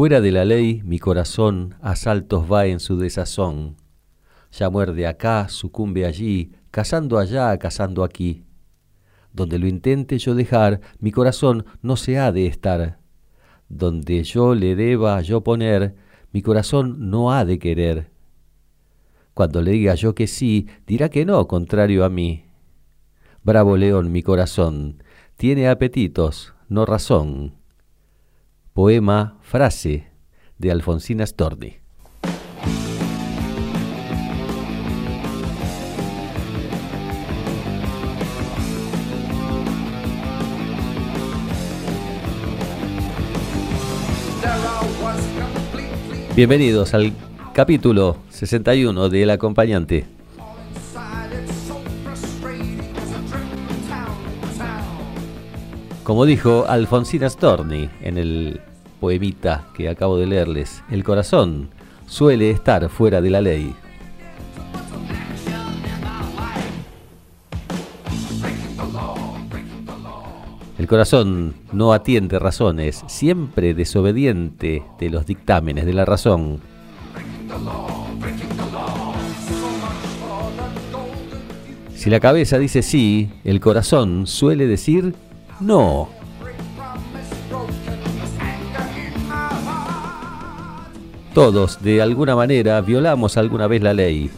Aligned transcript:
Fuera 0.00 0.22
de 0.22 0.32
la 0.32 0.46
ley 0.46 0.80
mi 0.82 0.98
corazón 0.98 1.74
a 1.82 1.94
saltos 1.94 2.50
va 2.50 2.64
en 2.64 2.80
su 2.80 2.96
desazón. 2.96 3.76
Ya 4.50 4.70
muerde 4.70 5.06
acá, 5.06 5.50
sucumbe 5.50 6.06
allí, 6.06 6.52
cazando 6.70 7.18
allá, 7.18 7.54
cazando 7.58 8.02
aquí. 8.02 8.46
Donde 9.34 9.58
lo 9.58 9.66
intente 9.66 10.16
yo 10.16 10.34
dejar, 10.34 10.80
mi 11.00 11.12
corazón 11.12 11.66
no 11.82 11.96
se 11.96 12.18
ha 12.18 12.32
de 12.32 12.46
estar. 12.46 12.98
Donde 13.68 14.24
yo 14.24 14.54
le 14.54 14.74
deba 14.74 15.20
yo 15.20 15.42
poner, 15.42 15.96
mi 16.32 16.40
corazón 16.40 17.10
no 17.10 17.30
ha 17.30 17.44
de 17.44 17.58
querer. 17.58 18.08
Cuando 19.34 19.60
le 19.60 19.72
diga 19.72 19.96
yo 19.96 20.14
que 20.14 20.28
sí, 20.28 20.66
dirá 20.86 21.10
que 21.10 21.26
no, 21.26 21.46
contrario 21.46 22.06
a 22.06 22.08
mí. 22.08 22.46
Bravo 23.44 23.76
león 23.76 24.10
mi 24.10 24.22
corazón, 24.22 25.02
tiene 25.36 25.68
apetitos, 25.68 26.54
no 26.70 26.86
razón. 26.86 27.59
Poema 28.72 29.36
Frase 29.42 30.06
de 30.58 30.70
Alfonsina 30.70 31.26
Storni. 31.26 31.78
Bienvenidos 46.36 46.94
al 46.94 47.12
capítulo 47.52 48.18
61 48.28 49.08
de 49.08 49.22
El 49.24 49.30
Acompañante. 49.30 50.19
Como 56.10 56.26
dijo 56.26 56.64
Alfonsina 56.66 57.30
Storni 57.30 57.88
en 58.00 58.18
el 58.18 58.60
poemita 58.98 59.68
que 59.76 59.88
acabo 59.88 60.18
de 60.18 60.26
leerles, 60.26 60.82
el 60.90 61.04
corazón 61.04 61.70
suele 62.08 62.50
estar 62.50 62.88
fuera 62.88 63.20
de 63.20 63.30
la 63.30 63.40
ley. 63.40 63.72
El 70.80 70.88
corazón 70.88 71.54
no 71.70 71.92
atiende 71.92 72.40
razones, 72.40 73.04
siempre 73.06 73.72
desobediente 73.72 74.82
de 74.98 75.10
los 75.10 75.26
dictámenes 75.26 75.86
de 75.86 75.92
la 75.92 76.04
razón. 76.04 76.58
Si 81.94 82.10
la 82.10 82.18
cabeza 82.18 82.58
dice 82.58 82.82
sí, 82.82 83.30
el 83.44 83.60
corazón 83.60 84.26
suele 84.26 84.66
decir 84.66 85.14
no. 85.60 86.08
Todos, 91.34 91.80
de 91.80 92.02
alguna 92.02 92.34
manera, 92.34 92.80
violamos 92.80 93.36
alguna 93.36 93.66
vez 93.68 93.82
la 93.82 93.94
ley. 93.94 94.30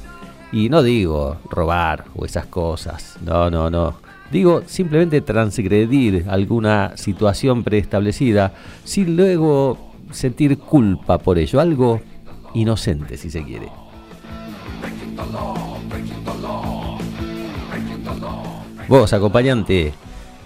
Y 0.52 0.68
no 0.68 0.82
digo 0.82 1.38
robar 1.48 2.04
o 2.14 2.26
esas 2.26 2.46
cosas. 2.46 3.16
No, 3.24 3.50
no, 3.50 3.70
no. 3.70 3.94
Digo 4.30 4.62
simplemente 4.66 5.22
transgredir 5.22 6.26
alguna 6.28 6.92
situación 6.96 7.64
preestablecida 7.64 8.52
sin 8.84 9.16
luego 9.16 9.78
sentir 10.10 10.58
culpa 10.58 11.18
por 11.18 11.38
ello. 11.38 11.60
Algo 11.60 12.00
inocente, 12.54 13.16
si 13.16 13.30
se 13.30 13.42
quiere. 13.42 13.68
Vos, 18.88 19.12
acompañante, 19.14 19.94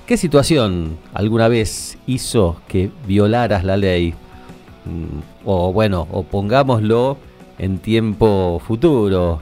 ¿Qué 0.06 0.16
situación 0.16 0.98
alguna 1.14 1.48
vez 1.48 1.98
hizo 2.06 2.60
que 2.68 2.92
violaras 3.08 3.64
la 3.64 3.76
ley? 3.76 4.14
Mm, 4.84 5.18
o 5.44 5.72
bueno, 5.72 6.06
o 6.12 6.22
pongámoslo 6.22 7.18
en 7.58 7.78
tiempo 7.80 8.62
futuro. 8.64 9.40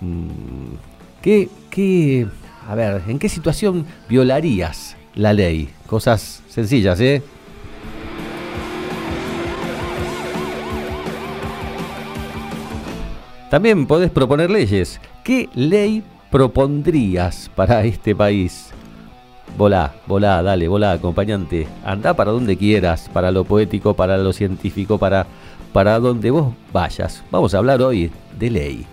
Mm, 0.00 0.76
¿Qué, 1.20 1.48
qué, 1.70 2.28
a 2.68 2.76
ver, 2.76 3.02
¿en 3.08 3.18
qué 3.18 3.28
situación 3.28 3.84
violarías 4.08 4.96
la 5.16 5.32
ley? 5.32 5.70
Cosas 5.88 6.40
sencillas, 6.48 7.00
¿eh? 7.00 7.20
También 13.50 13.88
podés 13.88 14.12
proponer 14.12 14.50
leyes. 14.50 15.00
¿Qué 15.24 15.48
ley 15.54 16.04
propondrías 16.30 17.50
para 17.56 17.84
este 17.84 18.14
país? 18.14 18.72
Volá, 19.56 19.94
volá, 20.06 20.42
dale, 20.42 20.68
volá, 20.68 20.92
acompañante. 20.92 21.66
Anda 21.84 22.14
para 22.14 22.30
donde 22.30 22.56
quieras, 22.56 23.08
para 23.12 23.30
lo 23.30 23.44
poético, 23.44 23.94
para 23.94 24.18
lo 24.18 24.32
científico, 24.32 24.98
para, 24.98 25.26
para 25.72 25.98
donde 25.98 26.30
vos 26.30 26.52
vayas. 26.72 27.24
Vamos 27.30 27.54
a 27.54 27.58
hablar 27.58 27.80
hoy 27.80 28.10
de 28.38 28.50
ley. 28.50 28.86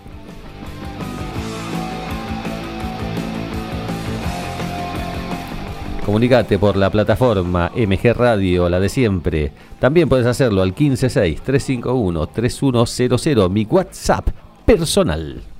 Comunicate 6.04 6.58
por 6.58 6.76
la 6.76 6.90
plataforma 6.90 7.72
MG 7.74 8.12
Radio, 8.14 8.68
la 8.68 8.78
de 8.78 8.90
siempre. 8.90 9.52
También 9.80 10.06
puedes 10.08 10.26
hacerlo 10.26 10.60
al 10.60 10.74
156-351-3100, 10.74 13.48
mi 13.48 13.64
WhatsApp 13.64 14.28
personal. 14.66 15.53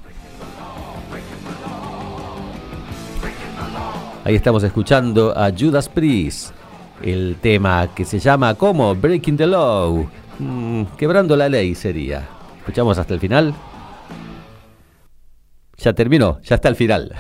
Ahí 4.27 4.37
estamos 4.37 4.63
escuchando 4.63 5.37
a 5.37 5.51
Judas 5.51 5.87
Priest, 5.91 6.55
el 7.03 7.37
tema 7.43 7.91
que 7.95 8.07
se 8.07 8.19
llama 8.19 8.55
como 8.55 8.95
Breaking 8.95 9.37
the 9.37 9.47
Law, 9.47 10.09
mm, 10.39 10.85
quebrando 10.97 11.37
la 11.37 11.47
ley 11.47 11.75
sería. 11.75 12.27
¿Escuchamos 12.57 12.97
hasta 12.97 13.13
el 13.13 13.21
final? 13.21 13.55
Ya 15.77 15.93
terminó, 15.93 16.41
ya 16.41 16.55
está 16.55 16.71
el 16.71 16.77
final. 16.77 17.15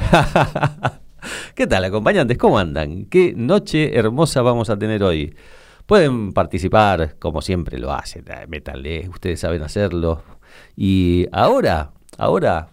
¿Qué 1.54 1.66
tal, 1.66 1.84
acompañantes? 1.84 2.38
¿Cómo 2.38 2.59
andan? 2.59 3.04
¿Qué 3.04 3.34
noche 3.37 3.94
hermosa 3.94 4.41
vamos 4.41 4.70
a 4.70 4.78
tener 4.78 5.03
hoy? 5.03 5.37
Pueden 5.84 6.32
participar, 6.32 7.16
como 7.19 7.43
siempre 7.43 7.78
lo 7.78 7.93
hacen, 7.93 8.25
eh, 8.28 8.47
métanle, 8.48 9.10
ustedes 9.10 9.41
saben 9.41 9.60
hacerlo. 9.60 10.22
Y 10.75 11.26
ahora, 11.32 11.91
ahora, 12.16 12.70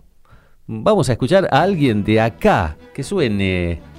vamos 0.67 1.09
a 1.09 1.11
escuchar 1.11 1.49
a 1.51 1.63
alguien 1.63 2.05
de 2.05 2.21
acá 2.21 2.77
que 2.93 3.03
suene 3.03 3.90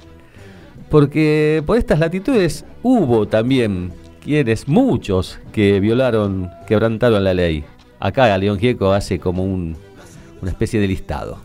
porque 0.93 1.63
por 1.65 1.79
estas 1.79 1.97
latitudes 1.97 2.65
hubo 2.83 3.27
también 3.27 3.91
quienes, 4.23 4.67
muchos, 4.67 5.39
que 5.51 5.79
violaron, 5.79 6.51
quebrantaron 6.67 7.23
la 7.23 7.33
ley. 7.33 7.65
Acá 7.99 8.37
León 8.37 8.59
Gieco 8.59 8.93
hace 8.93 9.17
como 9.17 9.43
un, 9.43 9.75
una 10.39 10.51
especie 10.51 10.79
de 10.79 10.87
listado 10.87 11.39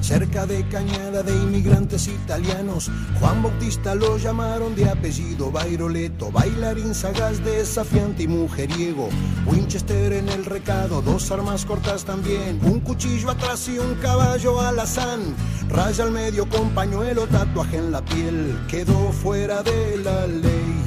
cerca 0.00 0.46
de 0.46 0.66
Cañada 0.68 1.22
de 1.22 1.32
inmigrantes 1.32 2.08
italianos. 2.08 2.90
Juan 3.18 3.42
Bautista 3.42 3.94
lo 3.94 4.16
llamaron 4.16 4.74
de 4.74 4.88
apellido 4.88 5.50
Bairoleto, 5.50 6.30
bailarín 6.30 6.94
sagaz, 6.94 7.42
desafiante 7.44 8.24
y 8.24 8.28
mujeriego. 8.28 9.08
Winchester 9.46 10.12
en 10.12 10.28
el 10.28 10.44
recado, 10.44 11.02
dos 11.02 11.30
armas 11.30 11.64
cortas 11.64 12.04
también, 12.04 12.60
un 12.62 12.80
cuchillo 12.80 13.30
atrás 13.30 13.68
y 13.68 13.78
un 13.78 13.94
caballo 13.96 14.60
alazán. 14.60 15.34
Raya 15.68 16.04
al 16.04 16.12
medio 16.12 16.48
con 16.48 16.70
pañuelo, 16.70 17.26
tatuaje 17.26 17.78
en 17.78 17.90
la 17.90 18.04
piel, 18.04 18.58
quedó 18.68 19.12
fuera 19.12 19.62
de 19.62 19.98
la 19.98 20.26
ley, 20.26 20.82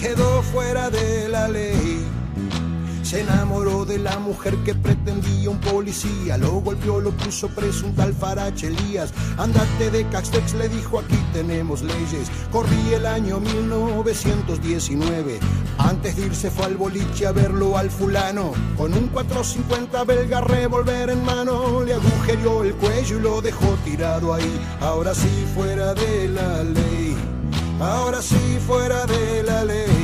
quedó 0.00 0.42
fuera 0.42 0.90
de 0.90 1.28
la 1.28 1.48
ley 1.48 2.13
Se 3.04 3.20
enamoró 3.20 3.84
de 3.84 3.98
la 3.98 4.18
mujer 4.18 4.56
que 4.64 4.74
pretendía 4.74 5.50
un 5.50 5.60
policía, 5.60 6.38
lo 6.38 6.52
golpeó, 6.62 7.00
lo 7.00 7.10
puso 7.10 7.48
preso 7.48 7.86
un 7.86 7.94
tal 7.94 8.14
Farache 8.14 8.68
Elías. 8.68 9.12
Andate 9.36 9.90
de 9.90 10.08
Castex, 10.08 10.54
le 10.54 10.70
dijo 10.70 10.98
aquí 10.98 11.18
tenemos 11.34 11.82
leyes. 11.82 12.30
Corrí 12.50 12.94
el 12.94 13.04
año 13.04 13.40
1919, 13.40 15.38
antes 15.76 16.16
de 16.16 16.26
irse 16.26 16.50
fue 16.50 16.64
al 16.64 16.76
boliche 16.76 17.26
a 17.26 17.32
verlo 17.32 17.76
al 17.76 17.90
fulano. 17.90 18.52
Con 18.78 18.94
un 18.94 19.08
450 19.08 20.02
belga 20.04 20.40
revolver 20.40 21.10
en 21.10 21.22
mano, 21.26 21.82
le 21.82 21.92
agujereó 21.92 22.64
el 22.64 22.74
cuello 22.74 23.18
y 23.18 23.20
lo 23.20 23.42
dejó 23.42 23.66
tirado 23.84 24.32
ahí. 24.32 24.60
Ahora 24.80 25.14
sí 25.14 25.28
fuera 25.54 25.92
de 25.92 26.28
la 26.28 26.64
ley 26.64 27.14
ahora 27.80 28.22
sí 28.22 28.58
fuera 28.66 29.06
de 29.06 29.42
la 29.42 29.64
ley. 29.64 30.03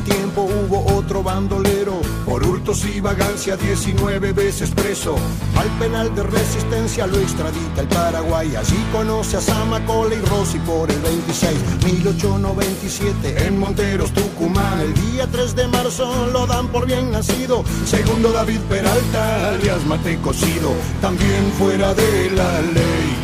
Tiempo 0.00 0.42
hubo 0.42 0.84
otro 0.96 1.22
bandolero, 1.22 2.00
por 2.24 2.46
hurtos 2.46 2.84
y 2.84 3.00
vagancia 3.00 3.56
19 3.56 4.32
veces 4.32 4.70
preso. 4.70 5.16
Al 5.56 5.68
penal 5.78 6.14
de 6.14 6.22
resistencia 6.22 7.06
lo 7.06 7.18
extradita 7.18 7.80
el 7.80 7.88
Paraguay, 7.88 8.54
allí 8.56 8.76
conoce 8.92 9.36
a 9.36 9.40
Samacola 9.40 10.14
y 10.14 10.20
Rossi 10.20 10.58
por 10.60 10.90
el 10.90 11.00
26, 11.00 11.58
1897 11.84 13.46
en 13.46 13.58
Monteros, 13.58 14.12
Tucumán. 14.12 14.80
El 14.80 14.94
día 14.94 15.26
3 15.30 15.56
de 15.56 15.68
marzo 15.68 16.26
lo 16.32 16.46
dan 16.46 16.68
por 16.68 16.86
bien 16.86 17.10
nacido, 17.10 17.64
segundo 17.84 18.32
David 18.32 18.60
Peralta, 18.68 19.50
alias 19.50 19.84
Mate 19.86 20.18
Cocido, 20.18 20.72
también 21.00 21.52
fuera 21.58 21.94
de 21.94 22.30
la 22.30 22.60
ley, 22.60 23.16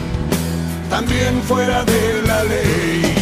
también 0.91 1.43
fuera 1.43 1.85
de 1.85 2.23
la 2.23 2.45
ley 2.45 3.22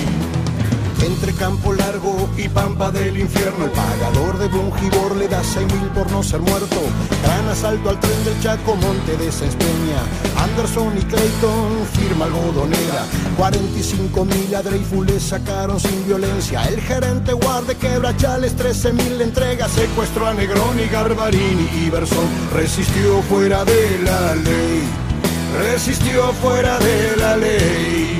entre 1.02 1.32
campo 1.32 1.72
largo 1.72 2.28
y 2.36 2.48
pampa 2.48 2.90
del 2.90 3.18
infierno. 3.18 3.64
El 3.64 3.70
pagador 3.70 4.38
de 4.38 4.48
Bungibor 4.48 5.16
le 5.16 5.28
da 5.28 5.42
seis 5.42 5.66
mil 5.66 5.88
por 5.90 6.10
no 6.10 6.22
ser 6.22 6.40
muerto. 6.40 6.80
Gran 7.22 7.48
asalto 7.48 7.90
al 7.90 8.00
tren 8.00 8.24
del 8.24 8.40
Chaco, 8.40 8.76
Monte 8.76 9.16
de 9.16 9.28
Espeña. 9.28 10.00
Anderson 10.36 10.96
y 10.98 11.02
Clayton, 11.02 11.86
firma 11.92 12.24
algodonera. 12.26 13.04
45 13.36 14.24
mil 14.24 14.54
a 14.54 14.62
Dreyfus 14.62 15.06
le 15.06 15.20
sacaron 15.20 15.78
sin 15.78 16.06
violencia. 16.06 16.62
El 16.64 16.80
gerente 16.80 17.32
guarde 17.32 17.76
quebrachales, 17.76 18.54
13 18.56 18.92
mil 18.92 19.20
entrega. 19.20 19.68
Secuestró 19.68 20.26
a 20.26 20.34
Negroni, 20.34 20.86
Garbarini 20.86 21.68
y. 21.86 21.90
Resistió 22.54 23.22
fuera 23.22 23.64
de 23.64 23.98
la 24.04 24.34
ley. 24.34 24.82
Resistió 25.58 26.32
fuera 26.34 26.78
de 26.78 27.16
la 27.16 27.36
ley. 27.36 28.19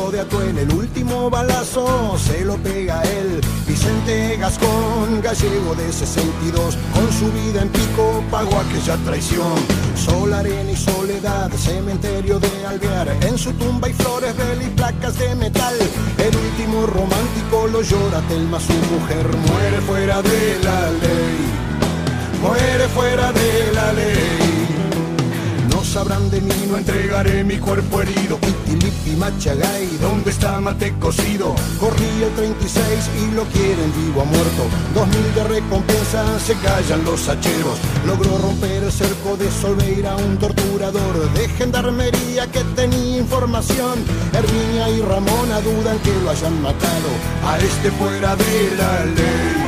Atuel, 0.21 0.55
el 0.57 0.71
último 0.73 1.29
balazo 1.29 2.15
se 2.17 2.45
lo 2.45 2.55
pega 2.57 3.01
él. 3.03 3.41
Vicente 3.67 4.37
Gascón, 4.37 5.19
gallego 5.21 5.73
de 5.75 5.91
62, 5.91 6.77
con 6.93 7.11
su 7.11 7.31
vida 7.31 7.63
en 7.63 7.69
pico 7.69 8.23
pagó 8.29 8.55
aquella 8.59 8.97
traición. 8.97 9.55
Sol, 9.95 10.31
arena 10.33 10.71
y 10.71 10.75
soledad, 10.75 11.49
cementerio 11.51 12.39
de 12.39 12.65
Alvear, 12.67 13.09
en 13.21 13.37
su 13.37 13.51
tumba 13.53 13.87
hay 13.87 13.93
flores, 13.93 14.35
de 14.37 14.65
y 14.65 14.69
placas 14.69 15.17
de 15.17 15.33
metal. 15.35 15.75
El 16.17 16.35
último 16.35 16.85
romántico 16.85 17.67
lo 17.71 17.81
llora 17.81 18.21
Telma, 18.29 18.59
su 18.59 18.73
mujer 18.73 19.27
muere 19.27 19.81
fuera 19.81 20.21
de 20.21 20.59
la 20.63 20.91
ley, 20.91 21.37
muere 22.41 22.87
fuera 22.89 23.31
de 23.31 23.71
la 23.73 23.93
ley 23.93 24.50
sabrán 25.91 26.29
de 26.31 26.39
mí, 26.39 26.53
no 26.69 26.77
entregaré 26.77 27.43
mi 27.43 27.57
cuerpo 27.57 28.01
herido. 28.01 28.37
Pitilipi 28.37 29.11
Machagay, 29.17 29.97
¿dónde 29.99 30.29
está 30.29 30.61
Mate 30.61 30.93
cocido? 30.99 31.53
Corrí 31.79 32.23
el 32.23 32.33
36 32.33 33.09
y 33.21 33.35
lo 33.35 33.43
quieren 33.45 33.91
vivo 33.97 34.21
a 34.21 34.25
muerto. 34.25 34.63
Dos 34.95 35.07
mil 35.07 35.35
de 35.35 35.43
recompensa, 35.43 36.39
se 36.39 36.53
callan 36.55 37.03
los 37.03 37.27
hacheros. 37.27 37.77
Logró 38.05 38.37
romper 38.37 38.83
el 38.83 38.91
cerco 38.91 39.35
de 39.35 39.51
Solveira, 39.51 40.15
un 40.15 40.37
torturador 40.37 41.29
de 41.33 41.49
gendarmería 41.49 42.49
que 42.49 42.63
tenía 42.75 43.17
información. 43.17 43.99
Herminia 44.31 44.89
y 44.91 45.01
Ramona 45.01 45.59
dudan 45.59 45.99
que 45.99 46.13
lo 46.23 46.29
hayan 46.29 46.61
matado. 46.61 47.09
A 47.45 47.57
este 47.59 47.91
fuera 47.91 48.35
de 48.37 48.75
la 48.77 49.05
ley. 49.05 49.61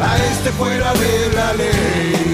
A 0.00 0.16
este 0.32 0.50
fuera 0.52 0.92
de 0.92 1.34
la 1.34 1.52
ley. 1.54 2.33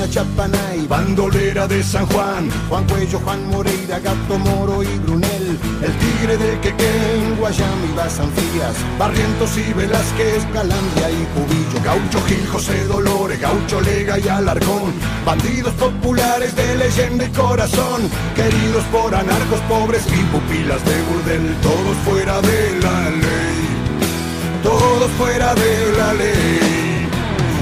Martina 0.00 0.08
Chapanay, 0.08 0.86
bandolera 0.86 1.66
de 1.66 1.82
San 1.82 2.06
Juan, 2.06 2.48
Juan 2.70 2.86
Cuello, 2.86 3.18
Juan 3.18 3.50
Moreira, 3.50 3.98
Gato 3.98 4.38
Moro 4.38 4.82
y 4.82 4.98
Brunel, 4.98 5.58
el 5.82 5.92
tigre 5.98 6.38
del 6.38 6.58
Quequén, 6.60 7.36
Guayami, 7.38 7.92
Basanfías, 7.94 8.76
Barrientos 8.98 9.58
y 9.58 9.72
Velázquez, 9.74 10.46
Calandria 10.54 11.10
y 11.10 11.26
Cubillo, 11.34 11.84
Gaucho 11.84 12.22
Gil, 12.26 12.46
José 12.46 12.84
Dolores, 12.86 13.40
Gaucho 13.40 13.80
Lega 13.82 14.18
y 14.18 14.26
Alarcón, 14.28 14.94
bandidos 15.26 15.74
populares 15.74 16.56
de 16.56 16.76
leyenda 16.76 17.24
y 17.24 17.30
corazón, 17.30 18.08
queridos 18.34 18.84
por 18.84 19.14
anarcos 19.14 19.60
pobres 19.68 20.04
y 20.06 20.22
pupilas 20.32 20.82
de 20.84 21.02
burdel, 21.02 21.56
todos 21.60 21.96
fuera 22.06 22.40
de 22.40 22.80
la 22.80 23.10
ley, 23.10 24.62
todos 24.62 25.10
fuera 25.18 25.54
de 25.54 25.92
la 25.98 26.14
ley. 26.14 26.79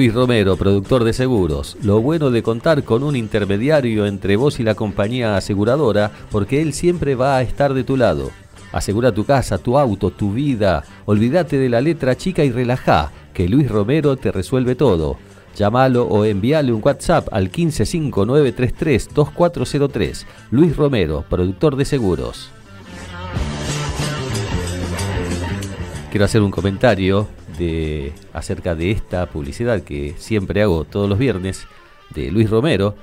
Luis 0.00 0.14
Romero, 0.14 0.56
productor 0.56 1.04
de 1.04 1.12
seguros. 1.12 1.76
Lo 1.82 2.00
bueno 2.00 2.30
de 2.30 2.42
contar 2.42 2.84
con 2.84 3.02
un 3.02 3.16
intermediario 3.16 4.06
entre 4.06 4.36
vos 4.36 4.58
y 4.58 4.62
la 4.62 4.74
compañía 4.74 5.36
aseguradora, 5.36 6.10
porque 6.30 6.62
él 6.62 6.72
siempre 6.72 7.14
va 7.14 7.36
a 7.36 7.42
estar 7.42 7.74
de 7.74 7.84
tu 7.84 7.98
lado. 7.98 8.30
Asegura 8.72 9.12
tu 9.12 9.26
casa, 9.26 9.58
tu 9.58 9.76
auto, 9.76 10.10
tu 10.10 10.32
vida. 10.32 10.84
Olvídate 11.04 11.58
de 11.58 11.68
la 11.68 11.82
letra 11.82 12.16
chica 12.16 12.42
y 12.42 12.50
relajá, 12.50 13.12
que 13.34 13.46
Luis 13.46 13.70
Romero 13.70 14.16
te 14.16 14.32
resuelve 14.32 14.74
todo. 14.74 15.18
Llámalo 15.54 16.04
o 16.04 16.24
envíale 16.24 16.72
un 16.72 16.80
WhatsApp 16.82 17.28
al 17.30 17.52
1559332403. 17.52 20.24
Luis 20.50 20.74
Romero, 20.78 21.26
productor 21.28 21.76
de 21.76 21.84
seguros. 21.84 22.48
Quiero 26.10 26.24
hacer 26.24 26.40
un 26.40 26.50
comentario 26.50 27.28
acerca 28.32 28.74
de 28.74 28.90
esta 28.90 29.26
publicidad 29.26 29.82
que 29.82 30.14
siempre 30.18 30.62
hago 30.62 30.84
todos 30.84 31.08
los 31.08 31.18
viernes 31.18 31.66
de 32.14 32.30
Luis 32.30 32.50
Romero, 32.50 32.94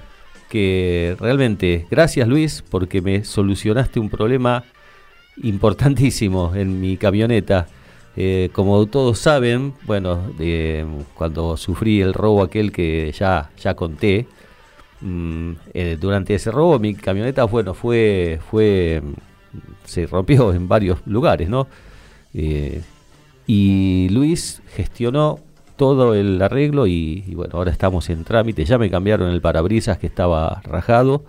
que 0.49 1.15
realmente, 1.19 1.87
gracias 1.89 2.27
Luis, 2.27 2.63
porque 2.69 3.01
me 3.01 3.23
solucionaste 3.23 3.99
un 3.99 4.09
problema 4.09 4.63
importantísimo 5.43 6.53
en 6.55 6.79
mi 6.79 6.97
camioneta. 6.97 7.67
Eh, 8.15 8.49
como 8.51 8.83
todos 8.87 9.19
saben, 9.19 9.73
bueno, 9.85 10.31
cuando 11.13 11.55
sufrí 11.55 12.01
el 12.01 12.13
robo 12.13 12.41
aquel 12.41 12.71
que 12.71 13.11
ya, 13.11 13.51
ya 13.61 13.75
conté, 13.75 14.27
mm, 15.01 15.51
eh, 15.73 15.97
durante 15.99 16.33
ese 16.33 16.49
robo 16.51 16.79
mi 16.79 16.95
camioneta, 16.95 17.43
bueno, 17.43 17.73
fue, 17.75 18.39
fue, 18.49 19.03
se 19.85 20.07
rompió 20.07 20.51
en 20.53 20.67
varios 20.67 20.99
lugares, 21.05 21.47
¿no? 21.47 21.67
Y 23.47 24.09
Luis 24.09 24.61
gestionó 24.75 25.39
todo 25.77 26.13
el 26.13 26.41
arreglo 26.41 26.85
y, 26.87 27.21
bueno, 27.33 27.55
ahora 27.55 27.71
estamos 27.71 28.09
en 28.09 28.25
trámite. 28.25 28.65
Ya 28.65 28.77
me 28.77 28.89
cambiaron 28.89 29.29
el 29.29 29.41
parabrisas 29.41 29.97
que 29.97 30.07
estaba 30.07 30.61
rajado 30.65 31.23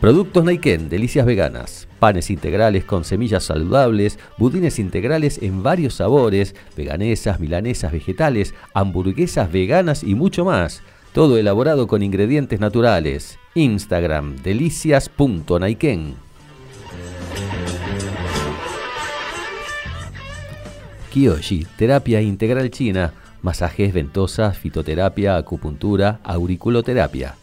Productos 0.01 0.45
Naiken, 0.45 0.89
delicias 0.89 1.27
veganas, 1.27 1.87
panes 1.99 2.31
integrales 2.31 2.87
con 2.87 3.05
semillas 3.05 3.45
saludables, 3.45 4.19
budines 4.39 4.79
integrales 4.79 5.43
en 5.43 5.63
varios 5.63 5.93
sabores, 5.95 6.55
veganesas, 6.75 7.39
milanesas, 7.39 7.93
vegetales, 7.93 8.55
hamburguesas 8.73 9.53
veganas 9.53 10.03
y 10.03 10.15
mucho 10.15 10.47
más. 10.47 10.83
Todo 11.13 11.39
elaborado 11.39 11.89
con 11.89 12.05
ingredientes 12.05 12.61
naturales. 12.61 13.37
Instagram 13.57 14.37
delicias.naiken. 14.37 16.15
Kiyoshi, 21.13 21.67
terapia 21.77 22.23
integral 22.23 22.71
china, 22.71 23.13
masajes, 23.43 23.93
ventosas, 23.93 24.57
fitoterapia, 24.57 25.37
acupuntura, 25.37 26.21
auriculoterapia. 26.23 27.35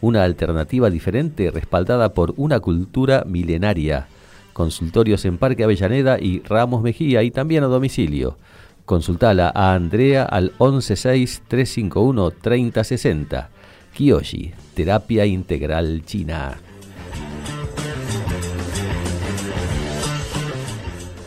Una 0.00 0.24
alternativa 0.24 0.90
diferente 0.90 1.52
respaldada 1.52 2.14
por 2.14 2.34
una 2.36 2.58
cultura 2.58 3.22
milenaria. 3.24 4.08
Consultorios 4.52 5.24
en 5.26 5.38
Parque 5.38 5.62
Avellaneda 5.62 6.18
y 6.18 6.40
Ramos 6.40 6.82
Mejía 6.82 7.22
y 7.22 7.30
también 7.30 7.62
a 7.62 7.68
domicilio. 7.68 8.36
Consultala 8.84 9.52
a 9.54 9.74
Andrea 9.74 10.24
al 10.24 10.52
116-351-3060. 10.58 13.46
Kiyoshi, 13.94 14.52
Terapia 14.74 15.24
Integral 15.26 16.04
China. 16.04 16.58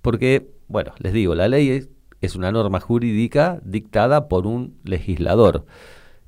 Porque, 0.00 0.50
bueno, 0.68 0.92
les 0.98 1.12
digo, 1.12 1.34
la 1.34 1.48
ley 1.48 1.88
es, 2.20 2.36
una 2.36 2.52
norma 2.52 2.80
jurídica 2.80 3.60
dictada 3.64 4.28
por 4.28 4.46
un 4.46 4.78
legislador. 4.84 5.66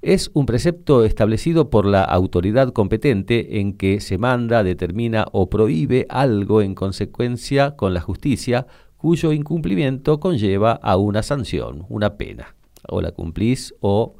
Es 0.02 0.30
un 0.34 0.44
precepto 0.44 1.04
establecido 1.04 1.70
por 1.70 1.86
la 1.86 2.02
autoridad 2.02 2.72
competente 2.72 3.60
en 3.60 3.76
que 3.76 4.00
se 4.00 4.18
manda, 4.18 4.64
determina 4.64 5.26
o 5.32 5.48
prohíbe 5.48 6.06
algo 6.10 6.62
en 6.62 6.74
consecuencia 6.74 7.76
con 7.76 7.94
la 7.94 8.00
justicia 8.00 8.66
cuyo 8.96 9.32
incumplimiento 9.32 10.18
conlleva 10.20 10.72
a 10.72 10.96
una 10.96 11.22
sanción, 11.22 11.86
una 11.88 12.16
pena. 12.16 12.54
O 12.88 13.00
la 13.00 13.12
cumplís 13.12 13.74
o, 13.80 14.16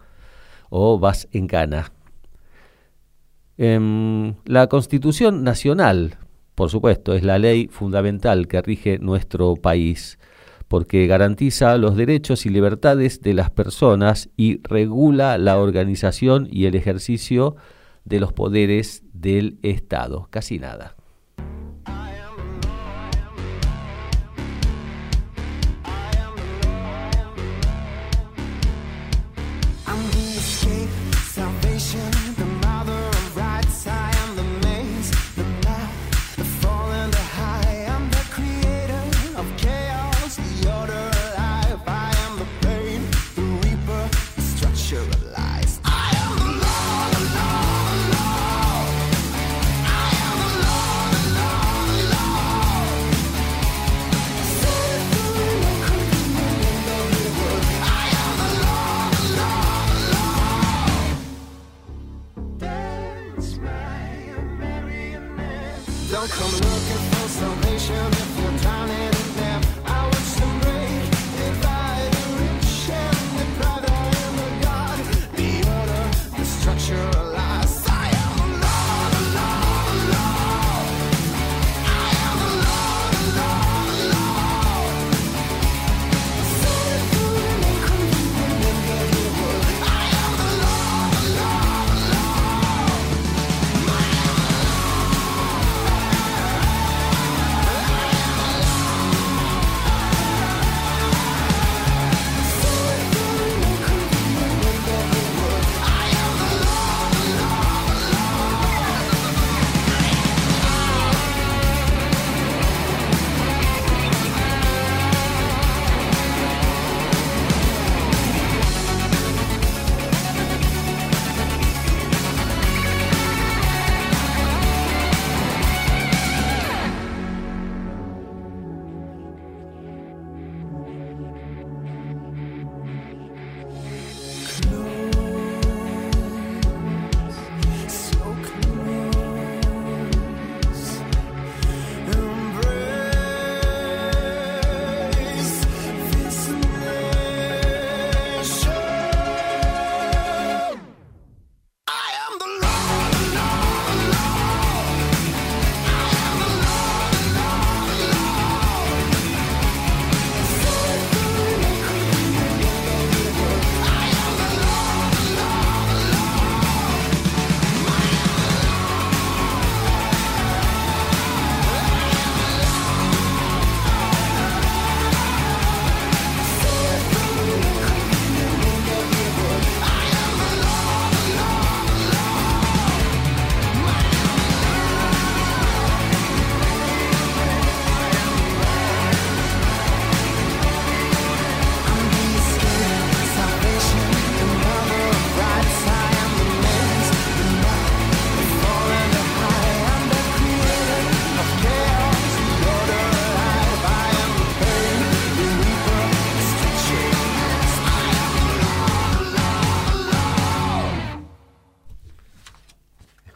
o 0.71 0.99
vas 0.99 1.29
en 1.33 1.49
cana. 1.49 1.93
Em, 3.57 4.35
la 4.45 4.67
Constitución 4.67 5.45
Nacional, 5.45 6.19
por 6.55 6.71
supuesto, 6.71 7.15
es 7.15 7.23
la 7.23 7.39
ley 7.39 7.69
fundamental 7.69 8.49
que 8.49 8.63
rige 8.63 8.99
nuestro 8.99 9.55
país, 9.55 10.19
porque 10.69 11.07
garantiza 11.07 11.77
los 11.79 11.97
derechos 11.97 12.47
y 12.47 12.51
libertades 12.51 13.21
de 13.21 13.35
las 13.35 13.51
personas 13.51 14.31
y 14.37 14.61
regula 14.63 15.39
la 15.39 15.59
organización 15.59 16.49
y 16.51 16.67
el 16.67 16.75
ejercicio 16.75 17.57
de 18.05 18.21
los 18.21 18.33
poderes 18.33 19.03
del 19.13 19.59
Estado. 19.63 20.29
Casi 20.31 20.59
nada. 20.59 20.97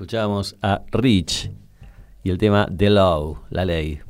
Escuchábamos 0.08 0.56
a 0.62 0.80
Rich 0.90 1.50
y 2.24 2.30
el 2.30 2.38
tema 2.38 2.66
The 2.74 2.88
Law, 2.88 3.40
la 3.50 3.66
ley. 3.66 4.00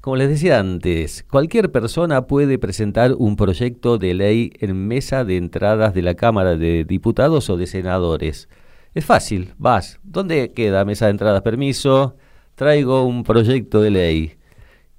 Como 0.00 0.16
les 0.16 0.28
decía 0.28 0.58
antes, 0.58 1.24
cualquier 1.30 1.70
persona 1.70 2.26
puede 2.26 2.58
presentar 2.58 3.14
un 3.16 3.36
proyecto 3.36 3.96
de 3.96 4.12
ley 4.14 4.52
en 4.58 4.88
mesa 4.88 5.24
de 5.24 5.36
entradas 5.36 5.94
de 5.94 6.02
la 6.02 6.14
Cámara 6.16 6.56
de 6.56 6.82
Diputados 6.82 7.48
o 7.48 7.56
de 7.56 7.68
Senadores. 7.68 8.48
Es 8.92 9.04
fácil, 9.04 9.54
vas. 9.56 10.00
¿Dónde 10.02 10.50
queda 10.52 10.84
mesa 10.84 11.04
de 11.04 11.12
entradas? 11.12 11.42
Permiso, 11.42 12.16
traigo 12.56 13.04
un 13.04 13.22
proyecto 13.22 13.80
de 13.82 13.90
ley. 13.92 14.34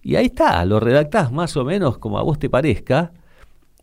Y 0.01 0.15
ahí 0.15 0.27
está, 0.27 0.63
lo 0.63 0.79
redactás 0.79 1.29
más 1.33 1.57
o 1.57 1.65
menos 1.65 1.97
como 1.97 2.19
a 2.19 2.23
vos 2.23 2.39
te 2.39 2.49
parezca, 2.49 3.11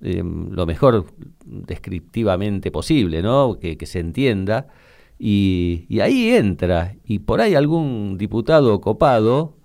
em, 0.00 0.48
lo 0.50 0.64
mejor 0.64 1.04
descriptivamente 1.44 2.70
posible, 2.70 3.20
¿no? 3.20 3.58
Que, 3.60 3.76
que 3.76 3.84
se 3.84 3.98
entienda. 3.98 4.66
Y, 5.22 6.00
ahí 6.00 6.30
entra, 6.30 6.96
y 7.04 7.18
por 7.18 7.42
ahí 7.42 7.54
algún 7.54 8.16
diputado 8.16 8.80
copado 8.80 9.58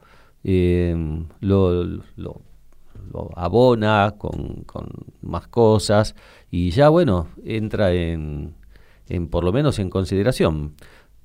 em, 0.43 1.27
lo, 1.39 2.01
abona 3.37 4.15
con, 4.17 4.65
más 5.21 5.47
cosas 5.47 6.13
y 6.51 6.71
ya 6.71 6.89
bueno, 6.89 7.29
entra 7.45 7.93
en, 7.93 8.55
en, 9.07 9.29
por 9.29 9.45
lo 9.45 9.53
menos 9.53 9.79
en 9.79 9.89
consideración, 9.89 10.73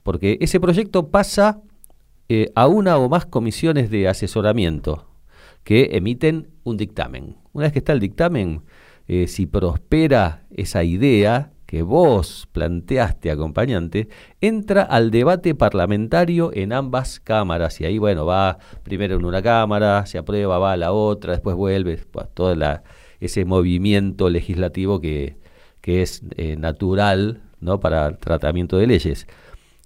porque 0.05 0.39
ese 0.41 0.61
proyecto 0.61 1.09
pasa 1.09 1.61
eh, 2.29 2.53
a 2.55 2.69
una 2.69 2.99
o 2.99 3.09
más 3.09 3.27
comisiones 3.27 3.91
de 3.91 4.07
asesoramiento 4.07 5.09
que 5.65 5.91
emiten 5.95 6.51
un 6.63 6.77
dictamen. 6.77 7.37
Una 7.53 7.65
vez 7.65 7.73
que 7.73 7.81
está 7.81 7.93
el 7.93 7.99
dictamen, 7.99 8.63
eh, 9.09 9.27
si 9.27 9.47
prospera 9.47 10.45
esa 10.53 10.85
idea, 10.85 11.53
que 11.71 11.83
vos 11.83 12.49
planteaste, 12.51 13.31
acompañante, 13.31 14.09
entra 14.41 14.83
al 14.83 15.13
debate 15.13 15.55
parlamentario 15.55 16.51
en 16.53 16.73
ambas 16.73 17.21
cámaras. 17.21 17.81
Y 17.81 17.85
ahí, 17.85 17.97
bueno, 17.97 18.27
va 18.27 18.59
primero 18.83 19.15
en 19.15 19.25
una 19.25 19.41
cámara, 19.41 20.05
se 20.05 20.19
aprueba, 20.19 20.59
va 20.59 20.73
a 20.73 20.77
la 20.77 20.91
otra, 20.91 21.35
después 21.35 21.55
vuelve, 21.55 21.97
pues, 22.11 22.27
todo 22.35 22.57
la, 22.57 22.83
ese 23.21 23.45
movimiento 23.45 24.31
legislativo 24.31 25.01
que, 25.01 25.37
que 25.81 26.03
es 26.03 26.25
eh, 26.37 26.57
natural 26.57 27.43
¿no? 27.61 27.79
para 27.79 28.17
tratamiento 28.17 28.77
de 28.77 28.89
leyes. 28.89 29.29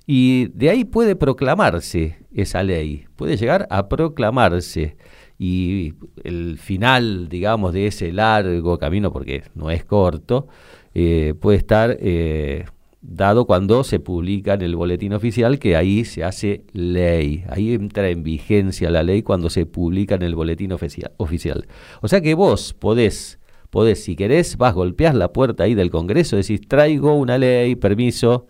Y 0.07 0.47
de 0.55 0.71
ahí 0.71 0.87
puede 0.87 1.17
proclamarse 1.17 2.17
esa 2.33 2.63
ley, 2.63 3.05
puede 3.15 3.37
llegar 3.37 3.67
a 3.69 3.91
proclamarse. 3.91 4.97
Y 5.39 5.97
el 6.23 6.57
final, 6.57 7.29
digamos, 7.29 7.75
de 7.75 7.89
ese 7.89 8.11
largo 8.11 8.79
camino, 8.79 9.13
porque 9.13 9.43
no 9.55 9.71
es 9.71 9.85
corto, 9.85 10.49
eh, 10.95 11.35
puede 11.41 11.59
estar 11.59 11.97
eh, 12.01 12.67
dado 13.01 13.47
cuando 13.47 13.83
se 13.85 13.99
publica 14.01 14.55
en 14.55 14.63
el 14.63 14.77
boletín 14.77 15.13
oficial, 15.13 15.59
que 15.59 15.77
ahí 15.77 16.05
se 16.05 16.25
hace 16.25 16.65
ley, 16.73 17.45
ahí 17.49 17.75
entra 17.75 18.09
en 18.09 18.23
vigencia 18.23 18.91
la 18.91 19.03
ley 19.03 19.23
cuando 19.23 19.51
se 19.51 19.67
publica 19.67 20.15
en 20.15 20.23
el 20.23 20.35
boletín 20.35 20.73
oficial. 20.73 21.67
O 22.01 22.09
sea 22.09 22.21
que 22.21 22.35
vos 22.35 22.75
podés, 22.75 23.41
podés, 23.71 24.05
si 24.05 24.17
querés, 24.17 24.57
vas, 24.57 24.75
golpeás 24.75 25.15
la 25.15 25.33
puerta 25.33 25.65
ahí 25.65 25.75
del 25.75 25.91
Congreso, 25.91 26.37
decís, 26.37 26.61
traigo 26.67 27.15
una 27.15 27.39
ley, 27.39 27.75
permiso, 27.75 28.47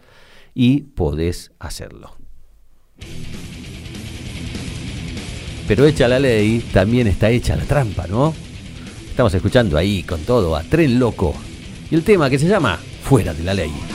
y 0.55 0.83
podés 0.83 1.51
hacerlo. 1.59 2.15
Pero 5.67 5.87
hecha 5.87 6.07
la 6.09 6.19
ley, 6.19 6.63
también 6.73 7.07
está 7.07 7.31
hecha 7.31 7.57
la 7.57 7.65
trampa, 7.65 8.07
¿no? 8.07 8.35
Estamos 9.09 9.33
escuchando 9.33 9.79
ahí 9.79 10.03
con 10.03 10.21
todo 10.21 10.55
a 10.55 10.63
Tren 10.63 10.99
Loco 10.99 11.35
el 11.95 12.03
tema 12.03 12.29
que 12.29 12.39
se 12.39 12.49
llama 12.49 12.79
Fuera 13.05 13.33
de 13.33 13.45
la 13.45 13.55
Ley. 13.55 13.94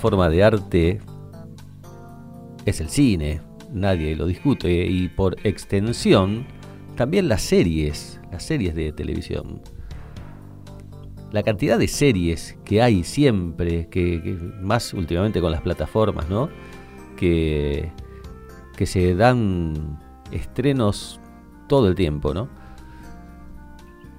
Forma 0.00 0.28
de 0.28 0.42
arte 0.42 1.00
es 2.64 2.80
el 2.80 2.88
cine, 2.88 3.40
nadie 3.72 4.16
lo 4.16 4.26
discute, 4.26 4.86
y 4.86 5.08
por 5.08 5.36
extensión 5.46 6.46
también 6.96 7.28
las 7.28 7.42
series, 7.42 8.20
las 8.32 8.42
series 8.42 8.74
de 8.74 8.92
televisión. 8.92 9.62
La 11.30 11.44
cantidad 11.44 11.78
de 11.78 11.86
series 11.86 12.58
que 12.64 12.82
hay 12.82 13.04
siempre, 13.04 13.88
que, 13.88 14.36
más 14.60 14.92
últimamente 14.92 15.40
con 15.40 15.52
las 15.52 15.60
plataformas, 15.60 16.28
¿no? 16.28 16.48
Que, 17.16 17.92
que 18.76 18.86
se 18.86 19.14
dan 19.14 20.00
estrenos 20.32 21.20
todo 21.68 21.86
el 21.88 21.94
tiempo, 21.94 22.34
¿no? 22.34 22.48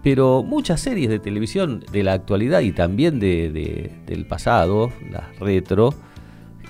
Pero 0.03 0.43
muchas 0.43 0.81
series 0.81 1.09
de 1.09 1.19
televisión 1.19 1.83
de 1.91 2.03
la 2.03 2.13
actualidad 2.13 2.61
y 2.61 2.71
también 2.71 3.19
de, 3.19 3.91
del 4.05 4.25
pasado, 4.25 4.91
las 5.11 5.37
retro, 5.39 5.93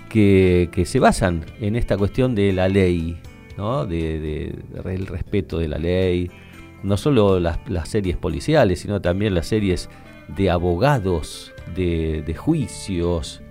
que, 0.09 0.83
se 0.85 0.99
basan 0.99 1.45
en 1.61 1.75
esta 1.75 1.97
cuestión 1.97 2.35
de 2.35 2.51
la 2.51 2.67
ley, 2.67 3.17
¿no? 3.57 3.85
de, 3.85 4.53
el 4.85 5.07
respeto 5.07 5.59
de 5.59 5.69
la 5.69 5.77
ley, 5.77 6.29
no 6.83 6.97
solo 6.97 7.39
las, 7.39 7.59
series 7.85 8.17
policiales, 8.17 8.79
sino 8.79 9.01
también 9.01 9.33
las 9.33 9.47
series 9.47 9.89
de 10.35 10.49
abogados, 10.49 11.53
de, 11.73 12.35
juicios. 12.37 13.41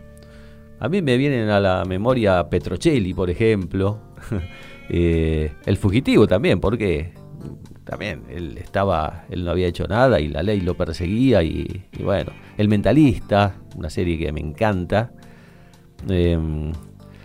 A 0.78 0.88
mí 0.88 1.00
me 1.00 1.16
vienen 1.16 1.48
a 1.48 1.60
la 1.60 1.84
memoria 1.86 2.48
Petrocelli, 2.50 3.14
por 3.14 3.30
ejemplo, 3.30 3.98
eh, 4.90 5.52
El 5.64 5.76
Fugitivo 5.78 6.26
también, 6.26 6.60
porque 6.60 7.12
también 7.90 8.22
él 8.30 8.56
estaba, 8.56 9.24
él 9.30 9.44
no 9.44 9.50
había 9.50 9.66
hecho 9.66 9.88
nada 9.88 10.20
y 10.20 10.28
la 10.28 10.44
ley 10.44 10.60
lo 10.60 10.76
perseguía 10.76 11.42
y, 11.42 11.86
bueno, 12.04 12.30
El 12.56 12.68
Mentalista, 12.68 13.56
una 13.74 13.90
serie 13.90 14.16
que 14.16 14.30
me 14.30 14.38
encanta. 14.38 15.10
Em, 16.08 16.70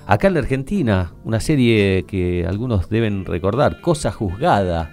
acá 0.08 0.28
en 0.28 0.34
la 0.34 0.40
Argentina, 0.40 1.14
una 1.24 1.40
serie 1.40 2.04
que 2.08 2.48
algunos 2.48 2.90
deben 2.90 3.26
recordar, 3.26 3.80
Cosa 3.80 4.12
Juzgada. 4.12 4.92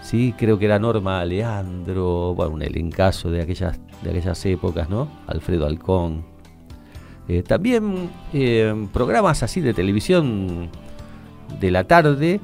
Sí, 0.00 0.34
creo 0.38 0.58
que 0.58 0.64
era 0.64 0.78
Norma 0.78 1.22
Leandro, 1.26 2.34
bueno, 2.34 2.54
un 2.54 2.62
elencazo 2.62 3.30
de 3.30 3.42
aquellas, 3.42 3.78
de 4.02 4.10
aquellas 4.12 4.46
épocas, 4.46 4.88
¿no? 4.88 5.10
Alfredo 5.26 5.66
Alcón. 5.66 6.24
Eh, 7.28 7.42
también 7.42 8.08
em, 8.32 8.88
programas 8.88 9.42
así 9.42 9.60
de 9.60 9.74
televisión 9.74 10.70
de 11.60 11.70
la 11.70 11.84
tarde, 11.84 12.40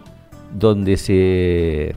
donde 0.54 0.96
se, 0.96 1.96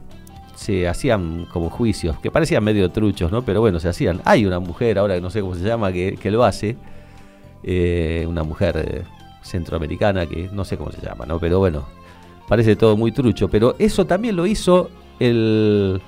se 0.55 0.87
hacían 0.87 1.45
como 1.53 1.69
juicios, 1.69 2.19
que 2.19 2.31
parecían 2.31 2.63
medio 2.63 2.89
truchos, 2.89 3.31
¿no? 3.31 3.43
Pero 3.43 3.61
bueno, 3.61 3.79
se 3.79 3.87
hacían. 3.87 4.21
Hay 4.25 4.45
una 4.45 4.59
mujer, 4.59 4.97
ahora 4.97 5.15
que 5.15 5.21
no 5.21 5.29
sé 5.29 5.41
cómo 5.41 5.55
se 5.55 5.63
llama, 5.63 5.91
que, 5.93 6.31
lo 6.31 6.43
hace, 6.43 6.75
eh, 7.63 8.25
una 8.27 8.43
mujer 8.43 8.77
eh, 8.77 9.03
centroamericana, 9.43 10.25
que 10.25 10.49
no 10.51 10.65
sé 10.65 10.75
cómo 10.77 10.91
se 10.91 11.01
llama, 11.01 11.25
¿no? 11.25 11.39
Pero 11.39 11.59
bueno, 11.59 11.85
parece 12.47 12.75
todo 12.75 12.97
muy 12.97 13.11
trucho. 13.11 13.47
Pero 13.47 13.75
eso 13.77 14.05
también 14.05 14.35
lo 14.35 14.47
hizo 14.47 14.89
el, 15.19 16.01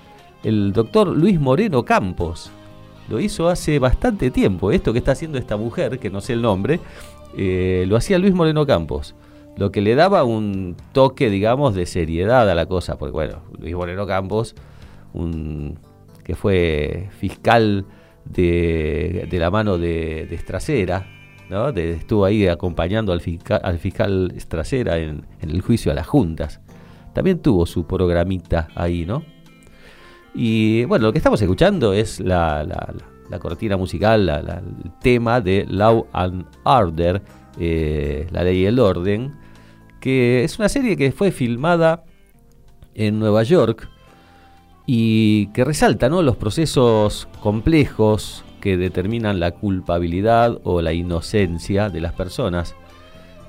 el 0.43 0.73
doctor 0.73 1.07
Luis 1.15 1.39
Moreno 1.39 1.85
Campos. 1.85 2.51
Lo 3.09 3.19
hizo 3.19 3.47
hace 3.47 3.77
bastante 3.77 4.31
tiempo. 4.31 4.71
Esto 4.71 4.91
que 4.91 4.99
está 4.99 5.11
haciendo 5.11 5.37
esta 5.37 5.57
mujer, 5.57 5.99
que 5.99 6.09
no 6.09 6.21
sé 6.21 6.33
el 6.33 6.41
nombre, 6.41 6.79
eh, 7.37 7.85
lo 7.87 7.95
hacía 7.95 8.17
Luis 8.17 8.33
Moreno 8.33 8.65
Campos 8.65 9.15
lo 9.59 9.73
que 9.73 9.81
le 9.81 9.93
daba 9.93 10.23
un 10.23 10.77
toque, 10.93 11.29
digamos, 11.29 11.75
de 11.75 11.85
seriedad 11.85 12.49
a 12.49 12.55
la 12.55 12.65
cosa, 12.65 12.97
porque 12.97 13.11
bueno, 13.11 13.41
Luis 13.59 13.75
Moreno 13.75 14.07
Campos, 14.07 14.55
un, 15.11 15.77
que 16.23 16.33
fue 16.33 17.09
fiscal 17.11 17.85
de, 18.23 19.27
la 19.29 19.51
mano 19.51 19.77
de, 19.77 20.27
de 20.29 21.03
¿no? 21.49 21.67
estuvo 21.69 22.23
ahí 22.23 22.47
acompañando 22.47 23.11
al 23.11 23.19
fiscal, 23.19 23.59
al 23.61 23.79
en, 24.97 25.25
el 25.41 25.61
juicio 25.61 25.91
a 25.91 25.95
las 25.95 26.07
juntas. 26.07 26.61
También 27.13 27.39
tuvo 27.39 27.65
su 27.65 27.85
programita 27.85 28.69
ahí, 28.75 29.05
¿no? 29.05 29.23
Y 30.33 30.85
bueno, 30.85 31.07
lo 31.07 31.11
que 31.11 31.17
estamos 31.17 31.41
escuchando 31.41 31.91
es 31.91 32.21
la, 32.21 32.63
la, 32.63 33.39
cortina 33.39 33.75
musical, 33.75 34.29
el 34.29 34.91
tema 35.01 35.41
de 35.41 35.65
Law 35.67 36.07
and 36.13 36.45
Order, 36.63 37.21
eh, 37.59 38.25
la 38.31 38.43
ley 38.43 38.59
y 38.59 38.65
el 38.65 38.79
orden, 38.79 39.38
que 39.99 40.43
es 40.43 40.59
una 40.59 40.69
serie 40.69 40.97
que 40.97 41.11
fue 41.11 41.31
filmada 41.31 42.03
en 42.95 43.19
Nueva 43.19 43.43
York 43.43 43.87
y 44.85 45.47
que 45.47 45.63
resalta 45.63 46.09
¿no? 46.09 46.21
los 46.21 46.35
procesos 46.35 47.27
complejos 47.41 48.43
que 48.59 48.77
determinan 48.77 49.39
la 49.39 49.51
culpabilidad 49.51 50.59
o 50.63 50.81
la 50.81 50.93
inocencia 50.93 51.89
de 51.89 52.01
las 52.01 52.13
personas. 52.13 52.75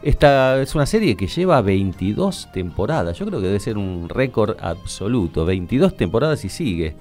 Esta 0.02 0.60
es 0.62 0.74
una 0.74 0.86
serie 0.86 1.16
que 1.16 1.26
lleva 1.26 1.60
22 1.60 2.48
temporadas, 2.52 3.18
yo 3.18 3.26
creo 3.26 3.40
que 3.40 3.48
debe 3.48 3.60
ser 3.60 3.76
un 3.76 4.08
récord 4.08 4.56
absoluto, 4.60 5.44
22 5.44 5.96
temporadas 5.96 6.44
y 6.44 6.48
sigue. 6.48 6.94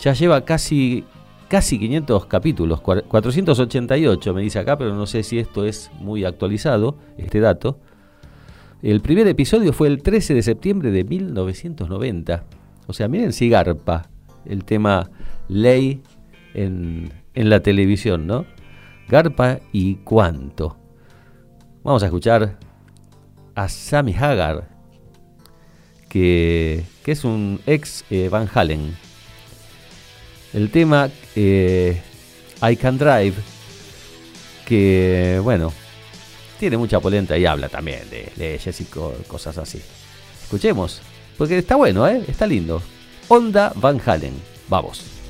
Ya 0.00 0.12
lleva 0.12 0.44
casi, 0.44 1.04
casi 1.46 1.78
500 1.78 2.26
capítulos, 2.26 2.80
488 2.80 4.34
me 4.34 4.42
dice 4.42 4.58
acá, 4.58 4.76
pero 4.76 4.94
no 4.94 5.06
sé 5.06 5.22
si 5.22 5.38
esto 5.38 5.64
es 5.64 5.90
muy 6.00 6.24
actualizado, 6.24 6.96
este 7.16 7.38
dato. 7.38 7.78
El 8.82 9.00
primer 9.00 9.28
episodio 9.28 9.72
fue 9.72 9.86
el 9.86 10.02
13 10.02 10.34
de 10.34 10.42
septiembre 10.42 10.90
de 10.90 11.04
1990. 11.04 12.44
O 12.88 12.92
sea, 12.92 13.06
miren 13.06 13.32
si 13.32 13.48
garpa 13.48 14.10
el 14.44 14.64
tema 14.64 15.08
ley 15.46 16.02
en, 16.52 17.12
la 17.32 17.60
televisión, 17.60 18.26
¿no? 18.26 18.44
Garpa 19.08 19.60
y 19.70 19.96
cuánto. 19.96 20.76
Vamos 21.84 22.02
a 22.02 22.06
escuchar 22.06 22.58
a 23.54 23.68
Sammy 23.68 24.14
Hagar, 24.14 24.68
que, 26.08 26.82
es 27.06 27.24
un 27.24 27.60
ex 27.66 28.04
eh, 28.10 28.28
Van 28.30 28.48
Halen. 28.52 28.96
El 30.52 30.72
tema 30.72 31.08
eh, 31.36 32.00
I 32.60 32.74
Can 32.74 32.98
Drive, 32.98 33.36
que 34.66 35.40
bueno, 35.40 35.72
tiene 36.62 36.76
mucha 36.76 37.00
polenta 37.00 37.36
y 37.36 37.44
habla 37.44 37.68
también 37.68 38.08
de 38.08 38.30
leyes 38.36 38.80
y 38.80 38.84
cosas 38.84 39.58
así. 39.58 39.82
Escuchemos, 40.44 41.00
porque 41.36 41.58
está 41.58 41.74
bueno, 41.74 42.06
¿eh? 42.06 42.22
está 42.28 42.46
lindo. 42.46 42.80
Onda 43.26 43.72
Van 43.74 44.00
Halen, 44.06 44.34
vamos. 44.68 45.21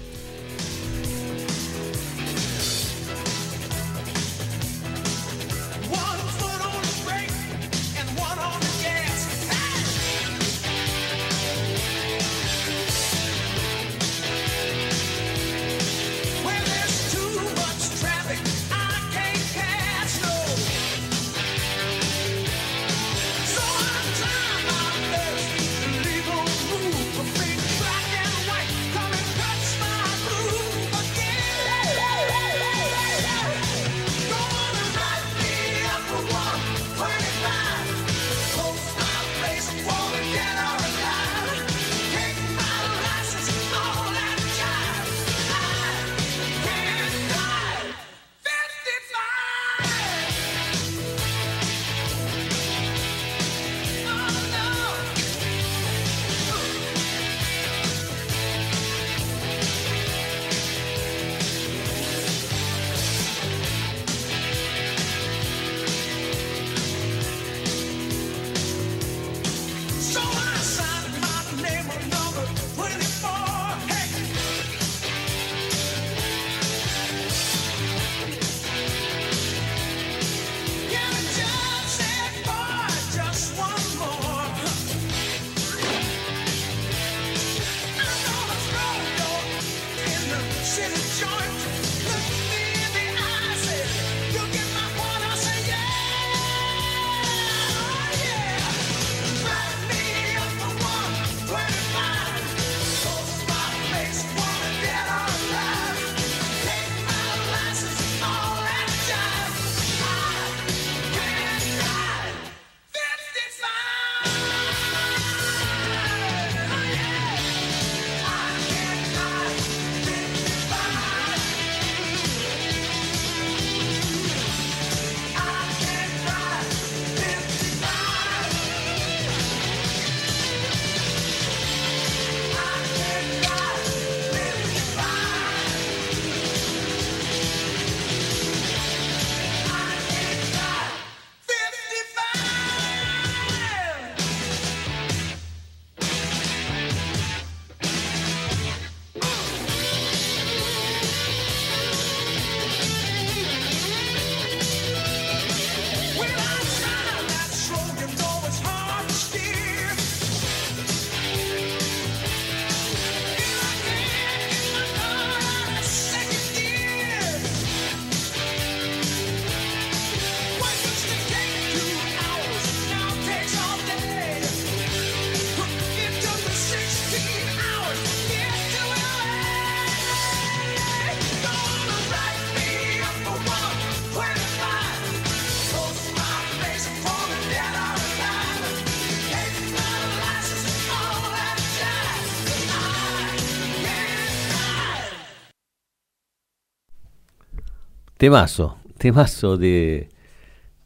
Temazo, 198.23 198.77
temazo 198.99 199.57
de, 199.57 200.09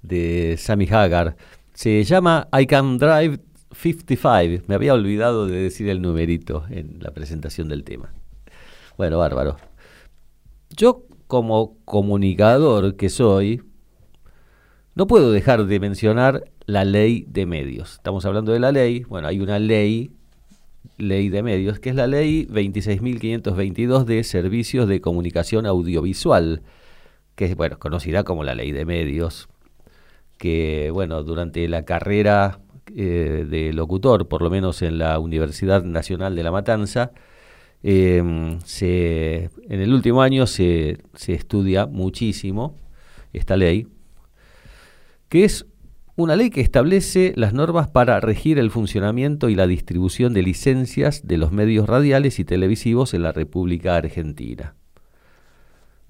de 0.00 0.56
Sammy 0.56 0.88
Hagar. 0.90 1.36
Se 1.74 2.02
llama 2.02 2.48
I 2.58 2.64
Can 2.64 2.96
Drive 2.96 3.40
55. 3.72 4.64
Me 4.66 4.74
había 4.74 4.94
olvidado 4.94 5.46
de 5.46 5.60
decir 5.60 5.90
el 5.90 6.00
numerito 6.00 6.64
en 6.70 6.96
la 6.98 7.10
presentación 7.10 7.68
del 7.68 7.84
tema. 7.84 8.10
Bueno, 8.96 9.18
bárbaro. 9.18 9.58
Yo 10.70 11.04
como 11.26 11.76
comunicador 11.84 12.96
que 12.96 13.10
soy, 13.10 13.62
no 14.94 15.06
puedo 15.06 15.30
dejar 15.30 15.66
de 15.66 15.78
mencionar 15.78 16.42
la 16.64 16.86
ley 16.86 17.26
de 17.28 17.44
medios. 17.44 17.96
Estamos 17.96 18.24
hablando 18.24 18.52
de 18.52 18.60
la 18.60 18.72
ley. 18.72 19.04
Bueno, 19.10 19.28
hay 19.28 19.40
una 19.40 19.58
ley, 19.58 20.10
ley 20.96 21.28
de 21.28 21.42
medios, 21.42 21.80
que 21.80 21.90
es 21.90 21.96
la 21.96 22.06
ley 22.06 22.46
26.522 22.46 24.04
de 24.04 24.24
servicios 24.24 24.88
de 24.88 25.02
comunicación 25.02 25.66
audiovisual, 25.66 26.62
que 27.36 27.44
es, 27.44 27.54
bueno, 27.54 27.78
conocida 27.78 28.24
como 28.24 28.42
la 28.42 28.54
ley 28.54 28.72
de 28.72 28.84
medios, 28.84 29.48
que, 30.38 30.90
bueno, 30.92 31.22
durante 31.22 31.68
la 31.68 31.84
carrera 31.84 32.58
eh, 32.94 33.46
de 33.48 33.72
locutor, 33.72 34.28
por 34.28 34.42
lo 34.42 34.50
menos 34.50 34.82
en 34.82 34.98
la 34.98 35.18
Universidad 35.18 35.84
Nacional 35.84 36.34
de 36.34 36.42
La 36.42 36.50
Matanza, 36.50 37.12
em, 37.82 38.58
se, 38.62 39.50
en 39.68 39.80
el 39.80 39.92
último 39.92 40.22
año 40.22 40.46
se, 40.46 40.98
se 41.14 41.34
estudia 41.34 41.86
muchísimo 41.86 42.74
esta 43.32 43.56
ley, 43.56 43.86
que 45.28 45.44
es 45.44 45.66
una 46.16 46.36
ley 46.36 46.48
que 46.48 46.62
establece 46.62 47.34
las 47.36 47.52
normas 47.52 47.88
para 47.88 48.18
regir 48.20 48.58
el 48.58 48.70
funcionamiento 48.70 49.50
y 49.50 49.54
la 49.54 49.66
distribución 49.66 50.32
de 50.32 50.42
licencias 50.42 51.26
de 51.26 51.36
los 51.36 51.52
medios 51.52 51.86
radiales 51.86 52.38
y 52.38 52.44
televisivos 52.44 53.12
en 53.12 53.22
la 53.22 53.32
República 53.32 53.96
Argentina. 53.96 54.74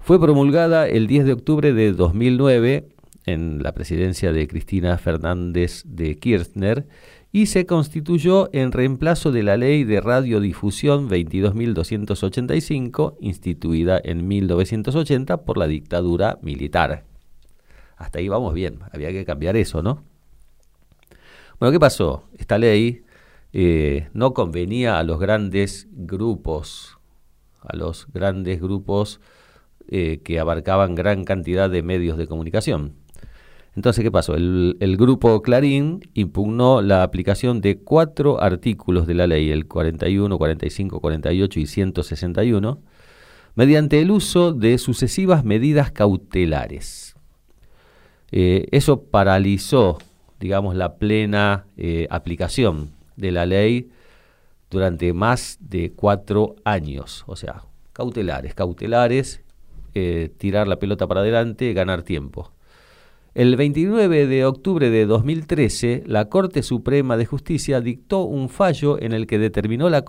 Fue 0.07 0.19
promulgada 0.21 0.87
el 0.87 1.05
10 1.05 1.25
de 1.25 1.33
octubre 1.33 1.73
de 1.73 1.91
2009 1.91 2.87
en 3.25 3.61
la 3.61 3.73
presidencia 3.73 4.31
de 4.31 4.47
Cristina 4.47 4.97
Fernández 4.97 5.83
de 5.83 6.17
Kirchner 6.17 6.87
y 7.33 7.47
se 7.47 7.65
constituyó 7.65 8.49
en 8.53 8.71
reemplazo 8.71 9.33
de 9.33 9.43
la 9.43 9.57
Ley 9.57 9.83
de 9.83 9.99
Radiodifusión 9.99 11.09
22.285, 11.09 13.17
instituida 13.19 13.99
en 14.01 14.29
1980 14.29 15.43
por 15.43 15.57
la 15.57 15.67
dictadura 15.67 16.39
militar. 16.41 17.03
Hasta 17.97 18.19
ahí 18.19 18.29
vamos 18.29 18.53
bien, 18.53 18.79
había 18.93 19.11
que 19.11 19.25
cambiar 19.25 19.57
eso, 19.57 19.83
¿no? 19.83 20.05
Bueno, 21.59 21.73
¿qué 21.73 21.81
pasó? 21.81 22.23
Esta 22.37 22.57
ley 22.57 23.03
eh, 23.51 24.07
no 24.13 24.33
convenía 24.33 24.99
a 24.99 25.03
los 25.03 25.19
grandes 25.19 25.89
grupos, 25.91 26.97
a 27.59 27.75
los 27.75 28.07
grandes 28.13 28.61
grupos 28.61 29.19
eh, 29.89 30.19
que 30.23 30.39
abarcaban 30.39 30.95
gran 30.95 31.23
cantidad 31.23 31.69
de 31.69 31.83
medios 31.83 32.17
de 32.17 32.27
comunicación. 32.27 32.93
Entonces, 33.77 34.03
¿qué 34.03 34.09
pasó? 34.09 34.33
El, 34.33 34.95
grupo 34.97 35.43
Clarín 35.43 36.01
impugnó 36.15 36.81
la 36.81 37.03
aplicación 37.03 37.61
de 37.61 37.77
cuatro 37.77 38.41
artículos 38.41 39.05
de 39.05 39.13
la 39.13 39.27
ley, 39.27 39.51
el 39.51 39.67
41, 39.67 40.35
45, 40.35 40.99
48 40.99 41.59
y 41.59 41.65
161, 41.67 42.81
mediante 43.53 44.01
el 44.01 44.09
uso 44.09 44.51
de 44.51 44.79
sucesivas 44.79 45.45
medidas 45.45 45.91
cautelares. 45.91 47.15
Eh, 48.31 48.67
eso 48.71 49.03
paralizó, 49.03 49.99
digamos, 50.39 50.75
la 50.75 50.95
plena 50.95 51.67
eh, 51.77 52.07
aplicación 52.09 52.89
de 53.15 53.31
la 53.31 53.45
ley 53.45 53.91
durante 54.71 55.13
más 55.13 55.59
de 55.61 55.91
cuatro 55.91 56.55
años. 56.63 57.23
O 57.27 57.35
sea, 57.35 57.61
cautelares, 57.93 58.55
cautelares, 58.55 59.41
tirar 60.37 60.67
la 60.67 60.79
pelota 60.79 61.07
para 61.07 61.21
adelante, 61.21 61.73
ganar 61.73 62.03
tiempo. 62.03 62.51
El 63.37 63.55
29 63.55 64.25
de 64.25 64.45
octubre 64.45 64.89
de 64.89 65.05
2013, 65.05 66.03
la 66.07 66.25
Corte 66.27 66.63
Suprema 66.63 67.17
de 67.17 67.27
Justicia 67.27 67.81
dictó 67.81 68.23
un 68.23 68.49
fallo 68.49 68.99
en 68.99 69.11
el 69.11 69.27
que 69.27 69.37
determinó 69.37 69.91
la, 69.91 70.03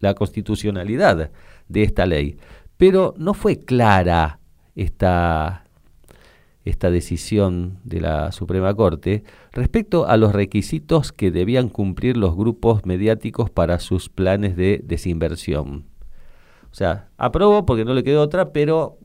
la 0.00 0.14
constitucionalidad 0.14 1.30
de 1.68 1.82
esta 1.84 2.06
ley, 2.06 2.36
pero 2.76 3.14
no 3.18 3.34
fue 3.34 3.60
clara 3.60 4.40
esta, 4.74 5.64
esta 6.64 6.90
decisión 6.90 7.78
de 7.84 8.00
la 8.00 8.32
Suprema 8.32 8.74
Corte 8.74 9.22
respecto 9.52 10.08
a 10.08 10.16
los 10.16 10.32
requisitos 10.32 11.12
que 11.12 11.30
debían 11.30 11.68
cumplir 11.68 12.16
los 12.16 12.34
grupos 12.34 12.84
mediáticos 12.84 13.48
para 13.48 13.78
sus 13.78 14.08
planes 14.08 14.56
de 14.56 14.80
desinversión. 14.82 15.93
O 16.74 16.76
sea, 16.76 17.08
aprobó 17.16 17.64
porque 17.64 17.84
no 17.84 17.94
le 17.94 18.02
quedó 18.02 18.20
otra, 18.20 18.52
pero 18.52 18.98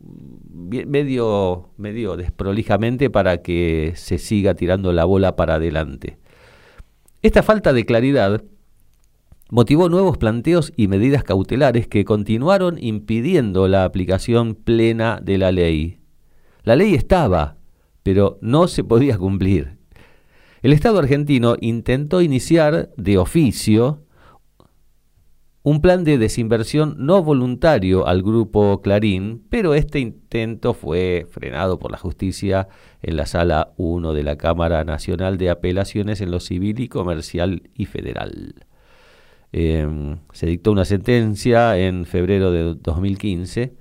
medio, 0.88 1.70
medio 1.78 2.18
desprolijamente 2.18 3.12
para 3.12 3.44
que 3.44 3.94
se 3.96 4.18
siga 4.18 4.56
tirando 4.56 4.92
la 4.92 5.06
bola 5.06 5.36
para 5.36 5.56
adelante. 5.56 6.18
Esta 7.22 7.44
falta 7.44 7.72
de 7.72 7.86
claridad 7.86 8.44
motivó 9.52 9.88
nuevos 9.88 10.18
planteos 10.18 10.74
y 10.76 10.88
medidas 10.88 11.24
cautelares 11.24 11.88
que 11.88 12.06
continuaron 12.06 12.78
impidiendo 12.82 13.68
la 13.68 13.84
aplicación 13.84 14.56
plena 14.56 15.20
de 15.22 15.38
la 15.38 15.52
ley 15.52 16.00
la 16.70 16.76
ley 16.76 16.94
estaba, 16.94 17.58
pero 18.04 18.38
no 18.42 18.68
se 18.68 18.84
podía 18.84 19.18
cumplir. 19.18 19.78
El 20.62 20.74
Estado 20.74 21.00
argentino 21.00 21.56
intentó 21.62 22.22
iniciar 22.22 22.92
de 22.98 23.18
oficio 23.18 24.04
un 25.62 25.82
plan 25.82 26.04
de 26.04 26.18
desinversión 26.18 26.96
no 27.00 27.22
voluntario 27.22 28.08
al 28.08 28.24
grupo 28.24 28.82
Clarín, 28.82 29.44
pero 29.50 29.74
este 29.74 30.00
intento 30.00 30.74
fue 30.74 31.28
frenado 31.30 31.80
por 31.80 31.92
la 31.92 31.98
justicia 31.98 32.70
en 33.02 33.18
la 33.18 33.26
sala 33.26 33.74
1 33.78 34.14
de 34.14 34.24
la 34.24 34.38
Cámara 34.38 34.84
Nacional 34.86 35.38
de 35.38 35.50
Apelaciones 35.50 36.22
en 36.22 36.32
lo 36.32 36.40
civil 36.40 36.80
y 36.80 36.88
comercial 36.88 37.64
y 37.74 37.86
federal. 37.86 38.66
Em, 39.52 40.20
se 40.32 40.46
dictó 40.46 40.72
una 40.72 40.86
sentencia 40.86 41.78
en 41.78 42.06
febrero 42.06 42.52
de 42.52 42.76
2015, 42.76 43.74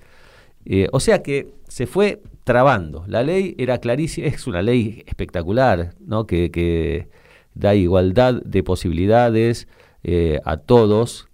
eh, 0.64 0.88
o 0.92 1.00
sea 1.00 1.22
que 1.22 1.52
se 1.68 1.86
fue 1.86 2.22
trabando. 2.44 3.04
La 3.06 3.22
ley 3.22 3.54
era 3.58 3.78
clarísima, 3.78 4.26
es 4.28 4.46
una 4.46 4.62
ley 4.62 5.04
espectacular, 5.06 5.94
¿no? 6.00 6.26
que, 6.26 7.08
da 7.54 7.74
igualdad 7.74 8.40
de 8.44 8.62
posibilidades 8.62 9.68
eh, 10.04 10.40
a 10.44 10.58
todos, 10.58 11.27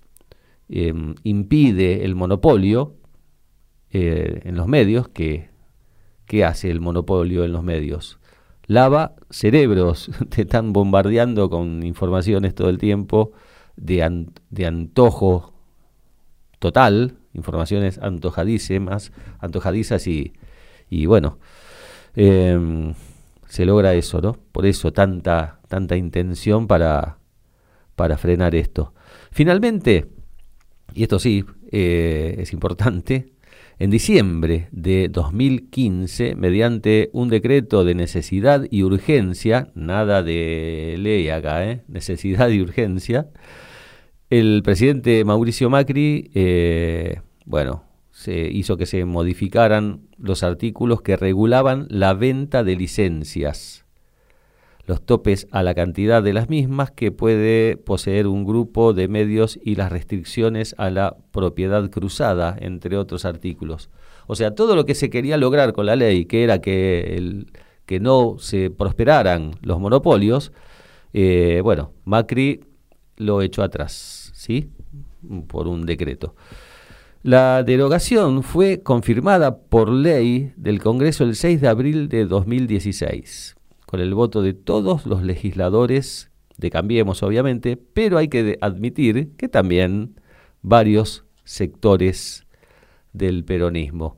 em, 0.69 1.15
impide 1.23 2.05
el 2.05 2.15
monopolio 2.15 2.95
eh, 3.91 4.43
en 4.45 4.57
los 4.57 4.67
medios, 4.67 5.09
que, 5.09 5.51
¿qué 6.27 6.45
hace 6.45 6.71
el 6.71 6.81
monopolio 6.81 7.45
en 7.45 7.53
los 7.53 7.63
medios? 7.63 8.19
Lava 8.67 9.15
cerebros, 9.31 10.11
te 10.31 10.43
están 10.43 10.73
bombardeando 10.73 11.51
con 11.51 11.83
informaciones 11.85 12.55
todo 12.55 12.69
el 12.69 12.79
tiempo 12.79 13.33
de, 13.77 14.27
de 14.51 14.67
antojo 14.67 15.53
total, 16.59 17.19
informaciones 17.35 17.99
antojadísimas, 17.99 19.13
antojadizas 19.41 20.07
y 20.07 20.33
y 20.95 21.07
bueno, 21.07 21.39
em, 22.15 22.95
se 23.49 23.65
logra 23.65 23.95
eso, 23.95 24.21
¿no? 24.21 24.33
Por 24.53 24.67
eso 24.67 24.93
tanta, 24.93 25.61
tanta 25.69 25.97
intención 25.97 26.67
para, 26.67 27.19
para 27.97 28.17
frenar 28.17 28.55
esto. 28.55 28.95
Finalmente, 29.31 30.07
y 30.95 31.03
esto 31.03 31.19
sí 31.19 31.45
eh, 31.73 32.37
es 32.39 32.53
importante, 32.53 33.35
en 33.79 33.91
diciembre 33.91 34.69
de 34.71 35.09
2015, 35.09 36.37
mediante 36.37 37.11
un 37.13 37.29
decreto 37.29 37.85
de 37.85 37.95
necesidad 37.97 38.67
y 38.71 38.85
urgencia, 38.85 39.73
nada 39.75 40.23
de 40.23 40.95
ley 40.99 41.29
acá, 41.29 41.69
¿eh? 41.69 41.83
necesidad 41.89 42.49
y 42.51 42.61
urgencia, 42.61 43.29
el 44.31 44.63
presidente 44.65 45.25
Mauricio 45.25 45.71
Macri, 45.71 46.31
eh, 46.35 47.21
bueno, 47.45 47.85
se 48.13 48.49
hizo 48.49 48.77
que 48.77 48.87
se 48.87 49.05
modificaran 49.05 50.03
los 50.19 50.45
artículos 50.45 51.03
que 51.03 51.17
regulaban 51.17 51.87
la 51.91 52.15
venta 52.15 52.63
de 52.63 52.77
licencias, 52.77 53.84
los 54.87 55.01
topes 55.03 55.47
a 55.51 55.63
la 55.63 55.75
cantidad 55.75 56.23
de 56.23 56.33
las 56.33 56.49
mismas 56.49 56.91
que 56.91 57.11
puede 57.11 57.77
poseer 57.77 58.27
un 58.27 58.45
grupo 58.45 58.93
de 58.93 59.09
medios 59.09 59.59
y 59.63 59.77
las 59.77 59.91
restricciones 59.91 60.75
a 60.79 60.91
la 60.91 61.17
propiedad 61.33 61.89
cruzada, 61.91 62.57
entre 62.61 62.97
otros 62.97 63.25
artículos. 63.25 63.91
O 64.27 64.35
sea, 64.35 64.55
todo 64.55 64.77
lo 64.77 64.85
que 64.85 64.95
se 64.95 65.11
quería 65.11 65.37
lograr 65.37 65.73
con 65.73 65.87
la 65.87 65.97
ley, 65.97 66.27
que 66.27 66.45
era 66.45 66.61
que, 66.61 67.47
que 67.87 68.01
no 68.01 68.37
se 68.39 68.71
prosperaran 68.71 69.53
los 69.63 69.81
monopolios, 69.81 70.53
eh, 71.13 71.61
bueno, 71.63 71.93
Macri 72.05 72.61
lo 73.17 73.41
echó 73.43 73.63
atrás, 73.63 74.33
¿sí? 74.35 74.71
Por 75.47 75.69
un 75.69 75.87
decreto. 75.87 76.35
La 77.23 77.63
derogación 77.63 78.43
fue 78.43 78.83
confirmada 78.83 79.57
por 79.57 79.89
ley 79.89 80.53
del 80.57 80.83
Congreso 80.83 81.25
el 81.25 81.37
6 81.37 81.61
de 81.63 81.69
abril 81.69 82.09
de 82.11 82.27
2016, 82.27 83.54
con 83.95 84.01
el 84.01 84.13
voto 84.13 84.43
de 84.43 84.55
todos 84.55 85.07
los 85.07 85.23
legisladores 85.23 86.33
de 86.57 86.69
Cambiemos, 86.69 87.23
obviamente, 87.23 87.77
pero 87.77 88.19
hay 88.19 88.27
que 88.27 88.59
admitir 88.61 89.37
que 89.37 89.47
también 89.47 90.17
varios 90.63 91.25
sectores 91.45 92.45
del 93.13 93.45
peronismo. 93.45 94.17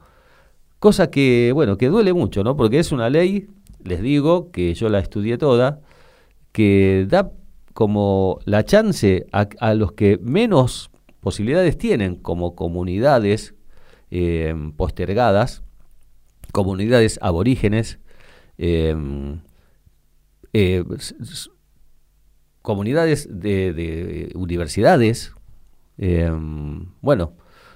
Cosa 0.78 1.10
que, 1.10 1.50
bueno, 1.52 1.76
que 1.76 1.88
duele 1.88 2.14
mucho, 2.14 2.42
¿no? 2.42 2.56
Porque 2.56 2.78
es 2.78 2.90
una 2.90 3.10
ley, 3.10 3.48
les 3.84 4.00
digo, 4.00 4.50
que 4.50 4.72
yo 4.72 4.88
la 4.88 4.98
estudié 4.98 5.36
toda, 5.36 5.82
que 6.52 7.04
da 7.06 7.30
como 7.74 8.38
la 8.46 8.64
chance 8.64 9.26
a, 9.30 9.74
los 9.74 9.92
que 9.92 10.18
menos 10.22 10.90
posibilidades 11.20 11.76
tienen, 11.76 12.16
como 12.16 12.54
comunidades 12.54 13.54
eh, 14.10 14.54
postergadas, 14.78 15.62
comunidades 16.52 17.18
aborígenes, 17.20 17.98
em, 18.56 19.40
eh, 20.58 20.84
comunidades 22.62 23.28
de, 23.30 24.32
universidades, 24.34 25.34
em, 25.98 26.86
bueno, 27.02 27.34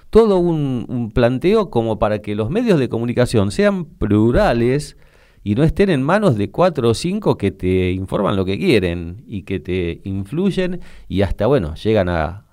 todo 0.09 0.39
un, 0.39 1.11
planteo 1.13 1.69
como 1.69 1.99
para 1.99 2.19
que 2.23 2.33
los 2.35 2.49
medios 2.49 2.79
de 2.79 2.89
comunicación 2.89 3.51
sean 3.51 3.85
plurales 3.85 4.97
y 5.43 5.55
no 5.55 5.63
estén 5.63 5.89
en 5.91 6.01
manos 6.01 6.37
de 6.37 6.49
cuatro 6.49 6.89
o 6.89 6.93
cinco 6.95 7.37
que 7.37 7.51
te 7.51 7.91
informan 7.91 8.35
lo 8.35 8.45
que 8.45 8.57
quieren 8.57 9.23
y 9.27 9.43
que 9.43 9.59
te 9.59 10.01
influyen 10.03 10.81
y 11.07 11.21
hasta, 11.21 11.45
bueno, 11.45 11.75
llegan 11.75 12.09
a, 12.09 12.47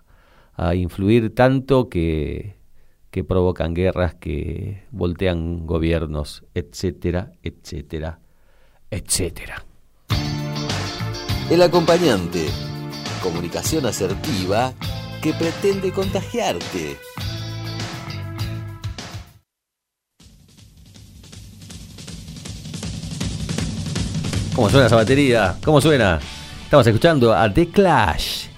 a 0.54 0.74
influir 0.74 1.34
tanto 1.34 1.88
que, 1.88 2.56
que 3.10 3.24
provocan 3.24 3.74
guerras, 3.74 4.14
que 4.14 4.84
voltean 4.90 5.66
gobiernos, 5.66 6.44
etcétera, 6.54 7.32
etcétera, 7.42 8.20
etcétera. 8.90 9.67
El 11.50 11.62
acompañante. 11.62 12.46
Comunicación 13.22 13.86
asertiva 13.86 14.74
que 15.22 15.32
pretende 15.32 15.90
contagiarte. 15.92 16.98
¿Cómo 24.54 24.68
suena 24.68 24.88
esa 24.88 24.96
batería? 24.96 25.56
¿Cómo 25.64 25.80
suena? 25.80 26.20
Estamos 26.64 26.86
escuchando 26.86 27.34
a 27.34 27.50
The 27.50 27.68
Clash. 27.70 28.48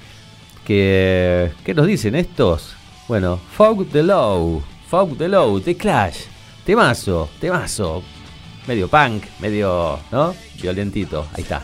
Que, 0.65 1.53
¿Qué 1.65 1.75
nos 1.75 1.87
dicen 1.87 2.17
estos? 2.17 2.75
Bueno, 3.07 3.39
Fog 3.57 3.89
the 3.91 4.03
Low, 4.03 4.65
Fog 4.89 5.17
the 5.17 5.29
Low, 5.29 5.61
The 5.61 5.77
Clash. 5.77 6.23
Temazo, 6.65 7.31
temazo. 7.41 8.03
Medio 8.67 8.89
punk, 8.89 9.25
medio, 9.39 10.01
¿no? 10.11 10.35
Violentito. 10.61 11.27
Ahí 11.35 11.43
está. 11.43 11.63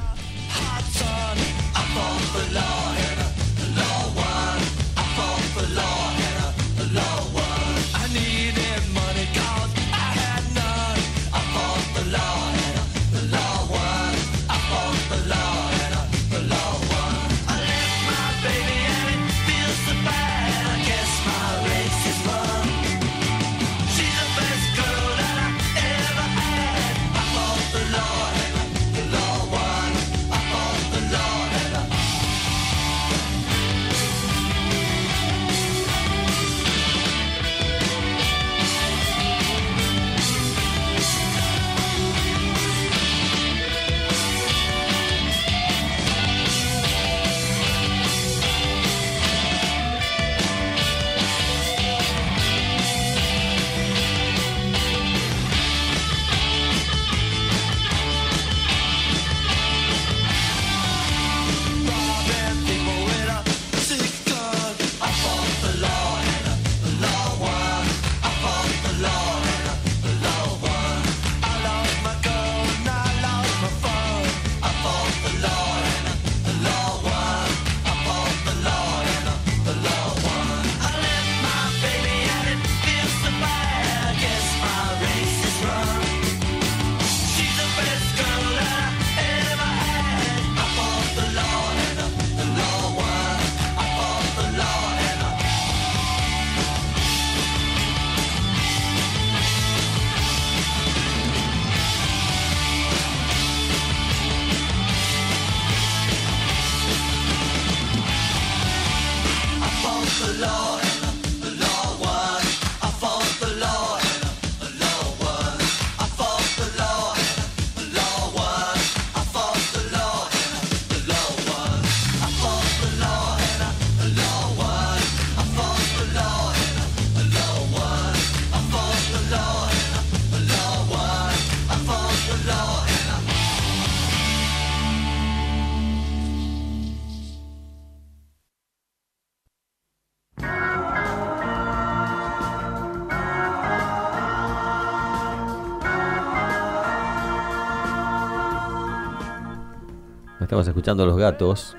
Estamos 150.56 150.68
escuchando 150.68 151.02
a 151.02 151.06
los 151.06 151.18
gatos. 151.18 151.76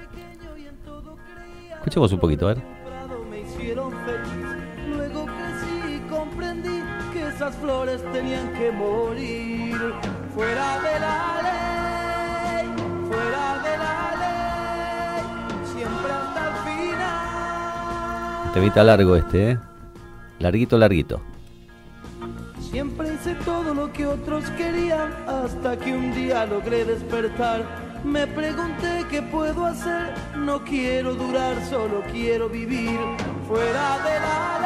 Escuchemos 1.78 2.11
un 2.11 2.19
poquito, 2.19 2.47
a 2.47 2.53
ver. 2.53 2.61
Luego 4.88 5.25
crecí 5.25 5.95
y 5.95 5.99
comprendí 6.07 6.84
que 7.11 7.28
esas 7.28 7.55
flores 7.55 8.03
tenían 8.13 8.53
que 8.53 8.71
morir. 8.71 9.80
Fuera 10.36 10.80
de 10.80 10.99
la 10.99 11.41
ley, 11.41 12.67
fuera 13.07 13.63
de 13.63 13.78
la 13.80 14.13
ley, 14.21 15.23
siempre 15.73 16.11
hasta 16.11 16.47
el 16.47 16.55
final. 16.67 18.53
Temita 18.53 18.84
largo 18.84 19.15
este, 19.15 19.51
¿eh? 19.53 19.59
Larguito, 20.38 20.78
larguito. 20.78 21.19
Siempre 22.69 23.11
hice 23.11 23.34
todo 23.43 23.73
lo 23.73 23.91
que 23.91 24.05
otros 24.05 24.47
querían 24.51 25.11
hasta 25.25 25.75
que 25.78 25.97
un 25.97 26.13
día 26.13 26.45
logré 26.45 26.86
despertar 26.86 27.86
me 28.08 28.26
pregunté 28.26 29.05
qué 29.10 29.22
puedo 29.22 29.66
hacer, 29.66 30.14
no 30.38 30.64
quiero 30.64 31.14
durar, 31.14 31.55
solo 31.70 32.01
quiero 32.12 32.47
vivir 32.47 32.99
fuera 33.47 33.97
de 33.99 34.20
la 34.20 34.57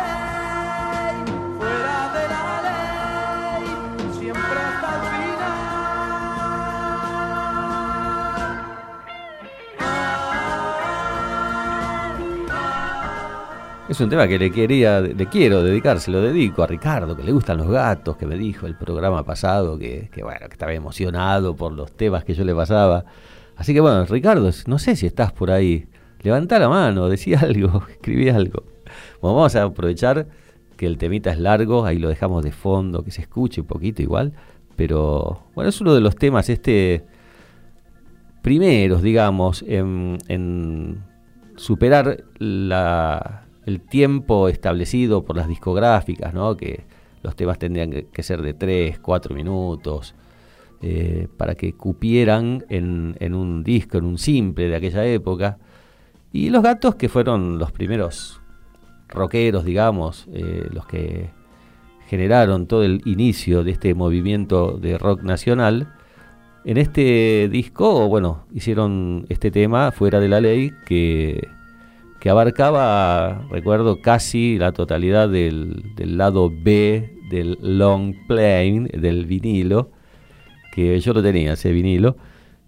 Es 13.92 14.00
un 14.00 14.10
tema 14.10 14.26
que 14.26 14.40
le 14.40 14.50
quería, 14.52 15.02
le 15.02 15.26
quiero 15.26 15.62
dedicar, 15.62 16.00
se 16.00 16.12
lo 16.12 16.22
dedico 16.22 16.64
a 16.64 16.68
Ricardo, 16.68 17.14
que 17.18 17.24
le 17.24 17.34
gustan 17.34 17.58
los 17.58 17.68
gatos, 17.68 18.16
que 18.16 18.26
me 18.26 18.38
dijo 18.38 18.66
el 18.66 18.78
programa 18.78 19.26
pasado 19.26 19.78
que, 19.78 20.10
que 20.14 20.24
bueno, 20.24 20.48
que 20.48 20.54
estaba 20.54 20.72
emocionado 20.72 21.58
por 21.58 21.74
los 21.74 21.92
temas 21.92 22.24
que 22.24 22.34
yo 22.34 22.46
le 22.46 22.56
pasaba. 22.56 23.04
Así 23.58 23.74
que 23.74 23.82
bueno, 23.82 24.06
Ricardo, 24.06 24.50
no 24.66 24.80
sé 24.80 24.96
si 24.96 25.08
estás 25.08 25.34
por 25.34 25.52
ahí. 25.52 25.88
Levanta 26.22 26.58
la 26.58 26.70
mano, 26.70 27.10
decía 27.10 27.40
algo, 27.44 27.84
escribí 27.92 28.30
algo. 28.30 28.64
Bueno, 29.20 29.36
vamos 29.36 29.58
a 29.58 29.64
aprovechar 29.64 30.26
que 30.78 30.86
el 30.86 30.98
temita 30.98 31.30
es 31.30 31.40
largo, 31.40 31.84
ahí 31.84 32.00
lo 32.00 32.08
dejamos 32.08 32.46
de 32.46 32.54
fondo, 32.54 33.04
que 33.04 33.12
se 33.12 33.20
escuche 33.20 33.60
un 33.60 33.68
poquito 33.68 34.02
igual, 34.02 34.32
pero 34.78 35.44
bueno, 35.54 35.68
es 35.68 35.82
uno 35.82 35.94
de 35.94 36.00
los 36.00 36.16
temas 36.16 36.48
este 36.48 37.04
primeros, 38.42 39.02
digamos, 39.02 39.66
en, 39.68 41.04
superar 41.58 42.24
el 43.66 43.82
tiempo 43.82 44.48
establecido 44.48 45.24
por 45.24 45.38
las 45.38 45.48
discográficas, 45.48 46.34
¿no? 46.34 46.58
que 46.58 46.84
los 47.24 47.36
temas 47.36 47.60
tendrían 47.60 47.92
que 48.12 48.24
ser 48.24 48.42
de 48.42 48.54
3, 48.54 49.00
4 49.00 49.36
minutos, 49.36 50.16
eh, 50.82 51.28
para 51.38 51.54
que 51.54 51.74
cupieran 51.74 52.66
en, 52.70 53.16
en, 53.20 53.36
un 53.36 53.64
disco, 53.64 54.00
en 54.00 54.06
un 54.06 54.18
simple 54.18 54.68
de 54.68 54.76
aquella 54.76 55.06
época. 55.06 55.60
Y 56.34 56.50
los 56.50 56.64
gatos, 56.64 56.96
que 56.96 57.10
fueron 57.10 57.60
los 57.60 57.72
primeros 57.72 58.42
rockeros, 59.08 59.64
digamos, 59.64 60.28
eh, 60.34 60.68
los 60.72 60.88
que 60.88 61.30
generaron 62.08 62.66
todo 62.66 62.84
el 62.84 63.02
inicio 63.06 63.64
de 63.64 63.72
este 63.72 63.94
movimiento 63.94 64.78
de 64.78 64.98
rock 64.98 65.22
nacional, 65.22 65.94
en 66.64 66.78
este 66.78 67.50
disco, 67.52 68.08
bueno, 68.08 68.46
hicieron 68.54 69.26
este 69.30 69.52
tema 69.52 69.92
fuera 69.92 70.20
de 70.20 70.30
la 70.30 70.42
ley 70.42 70.72
que, 70.86 71.48
que 72.22 72.30
abarcaba, 72.30 73.48
recuerdo, 73.50 74.00
casi 74.00 74.60
la 74.60 74.74
totalidad 74.74 75.28
del, 75.28 75.96
del 75.96 76.18
lado 76.18 76.52
B 76.56 77.18
del 77.32 77.58
long 77.62 78.14
plane, 78.28 78.90
del 78.94 79.26
vinilo, 79.26 79.90
que 80.72 81.00
yo 81.00 81.14
lo 81.14 81.24
tenía, 81.24 81.54
ese 81.54 81.72
vinilo. 81.72 82.18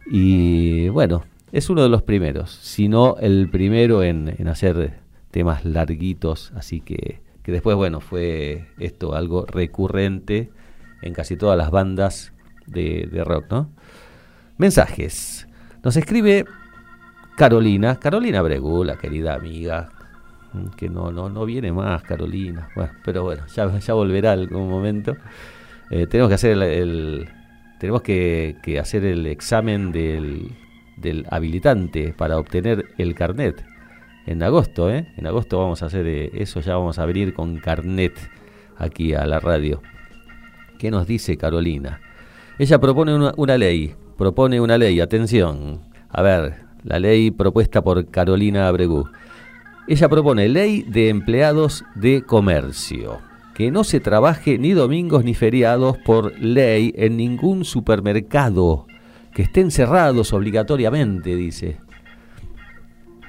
Y 0.07 0.89
bueno, 0.89 1.23
es 1.51 1.69
uno 1.69 1.83
de 1.83 1.89
los 1.89 2.01
primeros, 2.01 2.49
si 2.49 2.87
no 2.87 3.17
el 3.19 3.47
primero 3.49 4.01
en, 4.01 4.35
hacer 4.47 5.01
temas 5.29 5.65
larguitos, 5.65 6.51
así 6.55 6.81
que, 6.81 7.21
que 7.43 7.51
después, 7.51 7.75
bueno, 7.75 7.99
fue 7.99 8.69
esto 8.79 9.13
algo 9.13 9.45
recurrente 9.45 10.49
en 11.03 11.13
casi 11.13 11.37
todas 11.37 11.59
las 11.59 11.69
bandas 11.69 12.33
de, 12.65 13.07
de 13.11 13.23
rock, 13.23 13.45
¿no? 13.51 13.69
Mensajes. 14.57 15.47
Nos 15.83 15.95
escribe 15.95 16.45
Carolina, 17.35 17.99
Carolina 17.99 18.41
Bregú, 18.41 18.83
la 18.83 18.97
querida 18.97 19.33
amiga, 19.33 19.89
que 20.77 20.89
no, 20.89 21.11
no, 21.11 21.29
no 21.29 21.45
viene 21.45 21.71
más 21.71 22.03
Carolina, 22.03 22.69
bueno, 22.75 22.93
pero 23.03 23.23
bueno, 23.23 23.45
ya, 23.47 23.79
ya 23.79 23.93
volverá 23.93 24.33
algún 24.33 24.69
momento. 24.69 25.15
Eh, 25.89 26.07
tenemos 26.07 26.29
que 26.29 26.35
hacer 26.35 26.61
el 26.61 27.27
tenemos 27.83 28.01
que, 28.01 28.79
hacer 28.79 29.03
el 29.03 29.27
examen 29.27 29.91
del, 29.91 30.55
habilitante 31.29 32.13
para 32.13 32.37
obtener 32.37 32.85
el 32.97 33.13
carnet 33.13 33.61
en 34.25 34.41
agosto, 34.41 34.89
¿eh? 34.89 35.11
En 35.17 35.27
agosto 35.27 35.59
vamos 35.59 35.83
a 35.83 35.87
hacer 35.87 36.07
eh, 36.07 36.31
eso, 36.33 36.61
ya 36.61 36.77
vamos 36.77 36.97
a 36.97 37.05
venir 37.05 37.33
con 37.33 37.57
carnet 37.57 38.13
aquí 38.77 39.13
a 39.13 39.25
la 39.25 39.41
radio. 39.41 39.81
¿Qué 40.79 40.91
nos 40.91 41.07
dice 41.07 41.35
Carolina? 41.35 41.99
Ella 42.57 42.79
propone 42.79 43.33
una 43.35 43.57
ley, 43.57 43.93
propone 44.17 44.61
una 44.61 44.77
ley, 44.77 45.01
atención. 45.01 45.81
A 46.07 46.21
ver, 46.21 46.63
la 46.83 46.99
ley 46.99 47.31
propuesta 47.31 47.81
por 47.81 48.09
Carolina 48.09 48.67
Abregú. 48.67 49.09
Ella 49.87 50.09
propone 50.09 50.47
ley 50.49 50.83
de 50.83 51.09
empleados 51.09 51.83
de 51.95 52.23
comercio 52.23 53.19
que 53.53 53.71
no 53.71 53.83
se 53.83 53.99
trabaje 53.99 54.57
ni 54.57 54.71
domingos 54.71 55.23
ni 55.23 55.33
feriados 55.33 55.97
por 55.99 56.37
ley 56.39 56.93
en 56.97 57.17
ningún 57.17 57.65
supermercado, 57.65 58.87
que 59.33 59.43
estén 59.43 59.71
cerrados 59.71 60.33
obligatoriamente, 60.33 61.35
dice. 61.35 61.77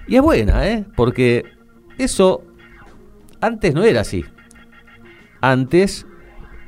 Y 0.06 0.16
es 0.16 0.22
buena, 0.22 0.66
¿eh? 0.68 0.84
Porque 0.96 1.44
eso 1.98 2.42
antes 3.40 3.74
no 3.74 3.84
era 3.84 4.00
así. 4.00 4.24
Antes 5.40 6.06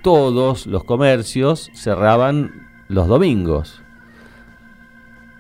todos 0.03 0.66
los 0.66 0.84
comercios 0.84 1.70
cerraban 1.74 2.68
los 2.89 3.09
domingos. 3.09 3.82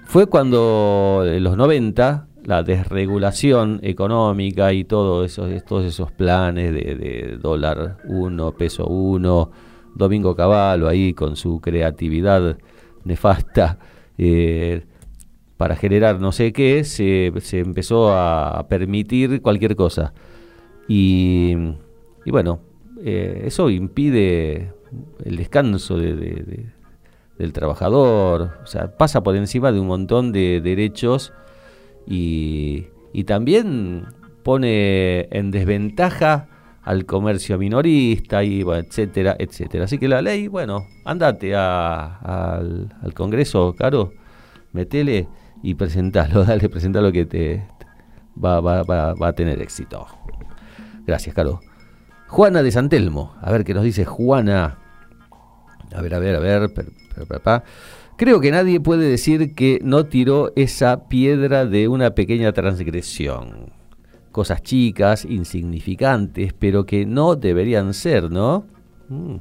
Fue 0.06 0.26
cuando 0.26 1.24
en 1.26 1.42
los 1.42 1.56
90 1.56 2.28
la 2.44 2.62
desregulación 2.62 3.80
económica 3.82 4.72
y 4.72 4.84
todo 4.84 5.24
eso, 5.24 5.48
todos 5.66 5.84
esos 5.84 6.12
planes 6.12 6.72
de, 6.72 7.38
dólar 7.42 7.98
1, 8.04 8.52
peso 8.52 8.86
1, 8.86 9.50
Domingo 9.96 10.36
Caballo 10.36 10.86
ahí 10.86 11.12
con 11.12 11.34
su 11.34 11.60
creatividad 11.60 12.56
nefasta 13.02 13.80
eh, 14.16 14.84
para 15.56 15.74
generar 15.74 16.20
no 16.20 16.30
sé 16.30 16.52
qué, 16.52 16.84
se, 16.84 17.32
empezó 17.58 18.12
a 18.16 18.64
permitir 18.68 19.42
cualquier 19.42 19.74
cosa. 19.74 20.14
Y, 20.86 21.56
bueno, 22.26 22.60
eh, 23.02 23.42
eso 23.44 23.70
impide 23.70 24.72
el 25.24 25.36
descanso 25.36 25.98
del 27.38 27.52
trabajador, 27.52 28.58
o 28.62 28.66
sea, 28.66 28.96
pasa 28.96 29.22
por 29.22 29.36
encima 29.36 29.72
de 29.72 29.80
un 29.80 29.86
montón 29.86 30.32
de 30.32 30.60
derechos 30.60 31.32
y, 32.06 32.88
también 33.26 34.06
pone 34.42 35.26
en 35.30 35.50
desventaja 35.50 36.48
al 36.82 37.06
comercio 37.06 37.58
minorista 37.58 38.44
y 38.44 38.60
etcétera, 38.60 39.34
etcétera. 39.38 39.84
Así 39.84 39.98
que 39.98 40.06
la 40.06 40.22
ley, 40.22 40.48
bueno, 40.48 40.86
andate 41.04 41.56
al, 41.56 42.88
Congreso, 43.14 43.74
Caro, 43.76 44.12
metele 44.72 45.28
y 45.62 45.74
presentalo, 45.74 46.44
dale, 46.46 46.68
presentalo 46.68 47.10
que 47.10 47.24
te, 47.24 47.66
va, 48.42 48.60
va, 48.60 48.82
va, 48.84 49.28
a 49.28 49.32
tener 49.32 49.60
éxito. 49.60 50.06
Gracias, 51.06 51.34
Caro. 51.34 51.60
Juana 52.28 52.62
de 52.62 52.70
Santelmo, 52.70 53.34
a 53.40 53.50
ver 53.50 53.64
qué 53.64 53.72
nos 53.74 53.84
dice 53.84 54.04
Juana. 54.04 54.78
A 55.94 56.00
ver, 56.02 56.14
a 56.14 56.18
ver, 56.18 56.36
a 56.36 56.40
ver. 56.40 56.70
Creo 58.16 58.40
que 58.40 58.50
nadie 58.50 58.80
puede 58.80 59.08
decir 59.08 59.54
que 59.54 59.78
no 59.82 60.06
tiró 60.06 60.52
esa 60.56 61.08
piedra 61.08 61.66
de 61.66 61.88
una 61.88 62.10
pequeña 62.10 62.52
transgresión. 62.52 63.72
Cosas 64.32 64.62
chicas, 64.62 65.24
insignificantes, 65.24 66.52
pero 66.52 66.86
que 66.86 67.04
no 67.06 67.36
deberían 67.36 67.94
ser, 67.94 68.30
¿no? 68.30 68.64
Mm. 69.08 69.36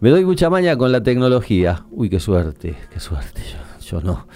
Me 0.00 0.10
doy 0.10 0.24
mucha 0.24 0.48
maña 0.48 0.76
con 0.76 0.92
la 0.92 1.02
tecnología. 1.02 1.84
Uy, 1.90 2.08
qué 2.08 2.20
suerte, 2.20 2.76
qué 2.92 3.00
suerte. 3.00 3.42
Yo, 3.80 4.00
no. 4.00 4.28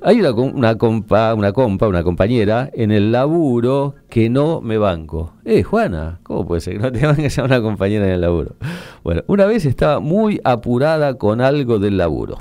Hay 0.00 0.20
una, 0.20 0.32
una, 0.32 0.78
compa, 0.78 1.34
una 1.34 1.52
compa, 1.52 1.88
una 1.88 2.02
compañera 2.02 2.70
en 2.72 2.92
el 2.92 3.12
laburo 3.12 3.94
que 4.08 4.30
no 4.30 4.60
me 4.60 4.78
banco. 4.78 5.34
Eh, 5.44 5.62
Juana, 5.62 6.20
¿cómo 6.22 6.46
puede 6.46 6.60
ser 6.60 6.74
que 6.74 6.78
no 6.80 6.92
te 6.92 7.04
banques 7.06 7.38
a 7.38 7.44
una 7.44 7.60
compañera 7.60 8.06
en 8.06 8.12
el 8.12 8.20
laburo? 8.20 8.56
Bueno, 9.02 9.22
una 9.26 9.46
vez 9.46 9.64
estaba 9.66 10.00
muy 10.00 10.40
apurada 10.44 11.18
con 11.18 11.40
algo 11.40 11.78
del 11.78 11.96
laburo 11.96 12.38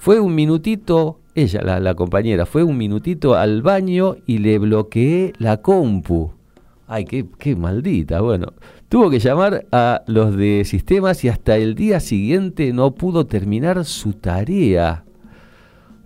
fue 0.00 0.18
un 0.18 0.34
minutito, 0.34 1.20
ella, 1.34 1.78
la, 1.78 1.94
compañera, 1.94 2.46
fue 2.46 2.62
un 2.62 2.78
minutito 2.78 3.34
al 3.34 3.60
baño 3.60 4.16
y 4.24 4.38
le 4.38 4.58
bloqueé 4.58 5.34
la 5.36 5.58
compu. 5.58 6.32
Ay, 6.86 7.04
qué, 7.04 7.26
qué 7.38 7.54
maldita. 7.54 8.22
Bueno, 8.22 8.54
tuvo 8.88 9.10
que 9.10 9.18
llamar 9.18 9.66
a 9.72 10.02
los 10.06 10.34
de 10.38 10.64
sistemas 10.64 11.22
y 11.24 11.28
hasta 11.28 11.58
el 11.58 11.74
día 11.74 12.00
siguiente 12.00 12.72
no 12.72 12.94
pudo 12.94 13.26
terminar 13.26 13.84
su 13.84 14.14
tarea. 14.14 15.04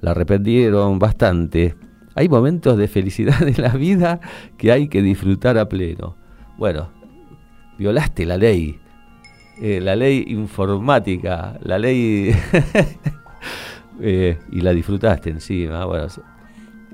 La 0.04 0.10
arrepentieron 0.10 0.98
bastante. 0.98 1.76
Hay 2.14 2.28
momentos 2.28 2.76
de 2.76 2.88
felicidad 2.88 3.42
en 3.48 3.62
la 3.62 3.70
vida 3.70 4.20
que 4.58 4.70
hay 4.70 4.88
que 4.88 5.00
disfrutar 5.00 5.56
a 5.56 5.66
pleno. 5.66 6.18
Bueno, 6.58 6.90
violaste 7.78 8.26
la 8.26 8.36
ley. 8.36 8.78
Eh, 9.62 9.80
la 9.80 9.96
ley 9.96 10.22
informática, 10.28 11.58
la 11.62 11.78
ley 11.78 12.34
Eh, 14.00 14.36
y 14.50 14.60
la 14.60 14.74
disfrutaste 14.74 15.30
encima. 15.30 15.84
Bueno, 15.86 16.08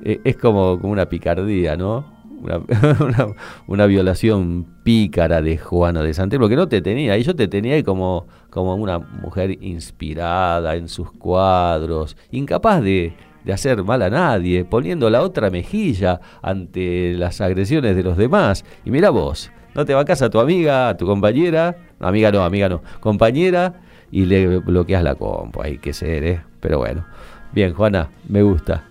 es 0.04 0.36
como, 0.36 0.78
como 0.78 0.92
una 0.92 1.06
picardía, 1.06 1.74
¿no? 1.74 2.19
Una, 3.66 3.86
violación 3.86 4.66
pícara 4.82 5.42
de 5.42 5.58
Juana 5.58 6.02
de 6.02 6.14
Santelmo, 6.14 6.48
que 6.48 6.56
no 6.56 6.68
te 6.68 6.80
tenía, 6.82 7.16
y 7.16 7.22
yo 7.22 7.34
te 7.34 7.48
tenía 7.48 7.82
como, 7.82 8.26
como 8.50 8.74
una 8.74 8.98
mujer 8.98 9.62
inspirada 9.62 10.76
en 10.76 10.88
sus 10.88 11.12
cuadros, 11.12 12.16
incapaz 12.30 12.82
de, 12.82 13.14
de 13.44 13.52
hacer 13.52 13.82
mal 13.84 14.02
a 14.02 14.10
nadie, 14.10 14.64
poniendo 14.64 15.10
la 15.10 15.22
otra 15.22 15.50
mejilla 15.50 16.20
ante 16.42 17.14
las 17.14 17.40
agresiones 17.40 17.96
de 17.96 18.02
los 18.02 18.16
demás. 18.16 18.64
Y 18.84 18.90
mira 18.90 19.10
vos, 19.10 19.50
no 19.74 19.84
te 19.84 19.94
vacas 19.94 20.22
a 20.22 20.30
tu 20.30 20.40
amiga, 20.40 20.88
a 20.88 20.96
tu 20.96 21.06
compañera, 21.06 21.76
amiga 22.00 22.32
no, 22.32 22.42
amiga 22.42 22.68
no, 22.68 22.82
compañera, 23.00 23.82
y 24.10 24.26
le 24.26 24.58
bloqueas 24.58 25.02
la 25.02 25.14
compu. 25.14 25.62
Hay 25.62 25.78
que 25.78 25.92
ser, 25.92 26.24
¿eh? 26.24 26.42
Pero 26.60 26.78
bueno. 26.78 27.04
Bien, 27.52 27.74
Juana, 27.74 28.10
me 28.28 28.42
gusta. 28.42 28.84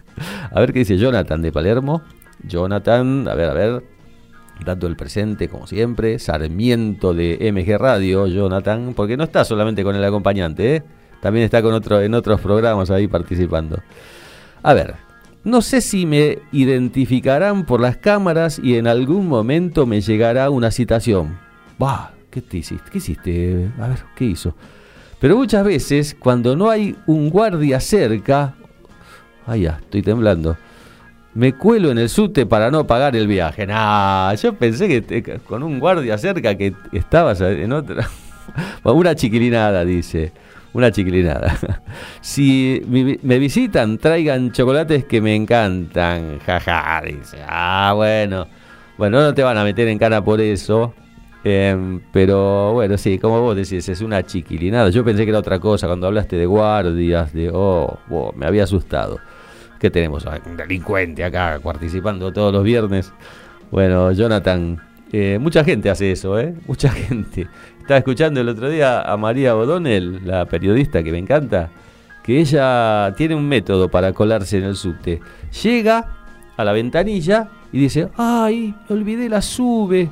a 0.50 0.60
ver 0.60 0.72
qué 0.72 0.80
dice 0.80 0.96
Jonathan 0.96 1.40
de 1.42 1.52
Palermo. 1.52 2.02
Jonathan, 2.44 3.26
a 3.28 3.34
ver, 3.34 3.50
a 3.50 3.54
ver. 3.54 3.84
Dando 4.64 4.86
el 4.86 4.96
presente, 4.96 5.48
como 5.48 5.66
siempre. 5.66 6.18
Sarmiento 6.18 7.14
de 7.14 7.50
MG 7.52 7.78
Radio, 7.78 8.26
Jonathan. 8.26 8.92
Porque 8.94 9.16
no 9.16 9.24
está 9.24 9.44
solamente 9.44 9.82
con 9.82 9.96
el 9.96 10.04
acompañante, 10.04 10.76
¿eh? 10.76 10.82
También 11.20 11.44
está 11.44 11.62
con 11.62 11.72
otro, 11.72 12.00
en 12.00 12.14
otros 12.14 12.40
programas 12.40 12.90
ahí 12.90 13.06
participando. 13.06 13.80
A 14.62 14.74
ver, 14.74 14.96
no 15.44 15.62
sé 15.62 15.80
si 15.80 16.06
me 16.06 16.38
identificarán 16.52 17.64
por 17.64 17.80
las 17.80 17.96
cámaras 17.96 18.60
y 18.62 18.76
en 18.76 18.86
algún 18.86 19.28
momento 19.28 19.86
me 19.86 20.00
llegará 20.00 20.50
una 20.50 20.70
citación. 20.70 21.38
bah, 21.78 22.12
¿qué 22.30 22.40
te 22.42 22.58
hiciste? 22.58 22.90
¿Qué 22.90 22.98
hiciste? 22.98 23.70
A 23.80 23.88
ver, 23.88 23.98
¿qué 24.16 24.24
hizo? 24.24 24.54
Pero 25.20 25.36
muchas 25.36 25.64
veces, 25.64 26.16
cuando 26.18 26.56
no 26.56 26.70
hay 26.70 26.96
un 27.06 27.30
guardia 27.30 27.78
cerca, 27.78 28.54
ay 29.46 29.62
ya, 29.62 29.78
estoy 29.80 30.02
temblando, 30.02 30.56
me 31.34 31.54
cuelo 31.54 31.90
en 31.90 31.98
el 31.98 32.08
subte 32.08 32.46
para 32.46 32.70
no 32.70 32.86
pagar 32.86 33.16
el 33.16 33.26
viaje. 33.26 33.66
Nah, 33.66 34.34
yo 34.34 34.54
pensé 34.54 35.02
que 35.02 35.40
con 35.46 35.62
un 35.62 35.78
guardia 35.78 36.18
cerca 36.18 36.54
que 36.56 36.74
estabas 36.92 37.40
en 37.40 37.72
otra. 37.72 38.08
Una 38.84 39.14
chiquilinada, 39.14 39.84
dice. 39.84 40.32
Una 40.72 40.90
chiquilinada. 40.90 41.56
Si 42.20 42.82
me 43.22 43.38
visitan, 43.38 43.98
traigan 43.98 44.52
chocolates 44.52 45.04
que 45.04 45.20
me 45.20 45.34
encantan. 45.34 46.38
Jaja, 46.46 47.02
dice. 47.04 47.38
Ah, 47.46 47.92
bueno. 47.94 48.46
Bueno, 48.96 49.20
no 49.20 49.34
te 49.34 49.42
van 49.42 49.58
a 49.58 49.64
meter 49.64 49.88
en 49.88 49.98
cana 49.98 50.22
por 50.22 50.40
eso. 50.40 50.94
Em, 51.44 52.00
pero 52.12 52.72
bueno, 52.72 52.96
sí, 52.96 53.18
como 53.18 53.40
vos 53.40 53.56
decís, 53.56 53.88
es 53.88 54.00
una 54.00 54.22
chiquilinada. 54.24 54.90
Yo 54.90 55.04
pensé 55.04 55.24
que 55.24 55.30
era 55.30 55.40
otra 55.40 55.58
cosa 55.58 55.88
cuando 55.88 56.06
hablaste 56.06 56.36
de 56.36 56.46
guardias, 56.46 57.32
de. 57.32 57.50
Oh, 57.52 57.98
me 58.36 58.46
había 58.46 58.64
asustado. 58.64 59.18
¿Qué 59.82 59.90
tenemos? 59.90 60.24
Un 60.46 60.56
delincuente 60.56 61.24
acá 61.24 61.58
participando 61.60 62.32
todos 62.32 62.52
los 62.52 62.62
viernes. 62.62 63.12
Bueno, 63.72 64.12
Jonathan, 64.12 64.80
eh, 65.10 65.40
mucha 65.40 65.64
gente 65.64 65.90
hace 65.90 66.12
eso, 66.12 66.38
¿eh? 66.38 66.54
Mucha 66.68 66.88
gente. 66.88 67.48
Estaba 67.80 67.98
escuchando 67.98 68.40
el 68.40 68.48
otro 68.48 68.70
día 68.70 69.02
a 69.02 69.16
María 69.16 69.56
O'Donnell, 69.56 70.24
la 70.24 70.46
periodista 70.46 71.02
que 71.02 71.10
me 71.10 71.18
encanta, 71.18 71.68
que 72.22 72.38
ella 72.38 73.12
tiene 73.16 73.34
un 73.34 73.48
método 73.48 73.88
para 73.88 74.12
colarse 74.12 74.58
en 74.58 74.64
el 74.66 74.76
subte. 74.76 75.18
Llega 75.64 76.28
a 76.56 76.62
la 76.62 76.70
ventanilla 76.70 77.48
y 77.72 77.80
dice, 77.80 78.08
ay, 78.16 78.72
olvidé 78.88 79.28
la 79.28 79.42
sube. 79.42 80.08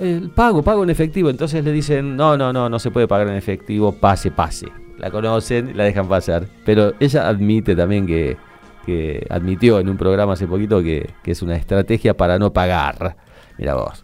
El 0.00 0.30
pago, 0.30 0.64
pago 0.64 0.82
en 0.82 0.90
efectivo. 0.90 1.30
Entonces 1.30 1.62
le 1.62 1.70
dicen, 1.70 2.16
no, 2.16 2.36
no, 2.36 2.52
no, 2.52 2.68
no 2.68 2.80
se 2.80 2.90
puede 2.90 3.06
pagar 3.06 3.28
en 3.28 3.36
efectivo, 3.36 3.92
pase, 3.92 4.32
pase. 4.32 4.66
La 4.98 5.12
conocen, 5.12 5.76
la 5.76 5.84
dejan 5.84 6.08
pasar. 6.08 6.48
Pero 6.64 6.94
ella 6.98 7.28
admite 7.28 7.76
también 7.76 8.04
que 8.04 8.47
que 8.88 9.26
admitió 9.28 9.80
en 9.80 9.90
un 9.90 9.98
programa 9.98 10.32
hace 10.32 10.46
poquito 10.46 10.82
que, 10.82 11.10
es 11.26 11.42
una 11.42 11.56
estrategia 11.56 12.16
para 12.16 12.38
no 12.38 12.54
pagar. 12.54 13.16
Mira 13.58 13.74
vos. 13.74 14.02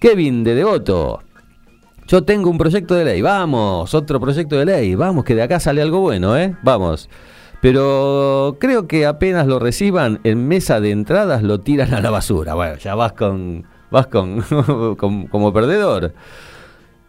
Kevin 0.00 0.42
de 0.42 0.54
Devoto. 0.54 1.20
Yo 2.06 2.24
tengo 2.24 2.48
un 2.48 2.56
proyecto 2.56 2.94
de 2.94 3.04
ley. 3.04 3.20
Vamos, 3.20 3.92
otro 3.92 4.18
proyecto 4.18 4.56
de 4.56 4.64
ley. 4.64 4.94
Vamos, 4.94 5.22
que 5.22 5.34
de 5.34 5.42
acá 5.42 5.60
sale 5.60 5.82
algo 5.82 6.00
bueno, 6.00 6.34
¿eh? 6.38 6.56
Vamos. 6.62 7.10
Pero 7.60 8.56
creo 8.58 8.88
que 8.88 9.04
apenas 9.04 9.46
lo 9.46 9.58
reciban 9.58 10.20
en 10.24 10.48
mesa 10.48 10.80
de 10.80 10.92
entradas 10.92 11.42
lo 11.42 11.60
tiran 11.60 11.92
a 11.92 12.00
la 12.00 12.08
basura. 12.08 12.54
Bueno, 12.54 12.76
ya 12.76 12.94
vas 12.94 13.12
con 13.12 13.66
vas 13.90 14.06
con, 14.06 14.40
como 14.96 15.52
perdedor. 15.52 16.14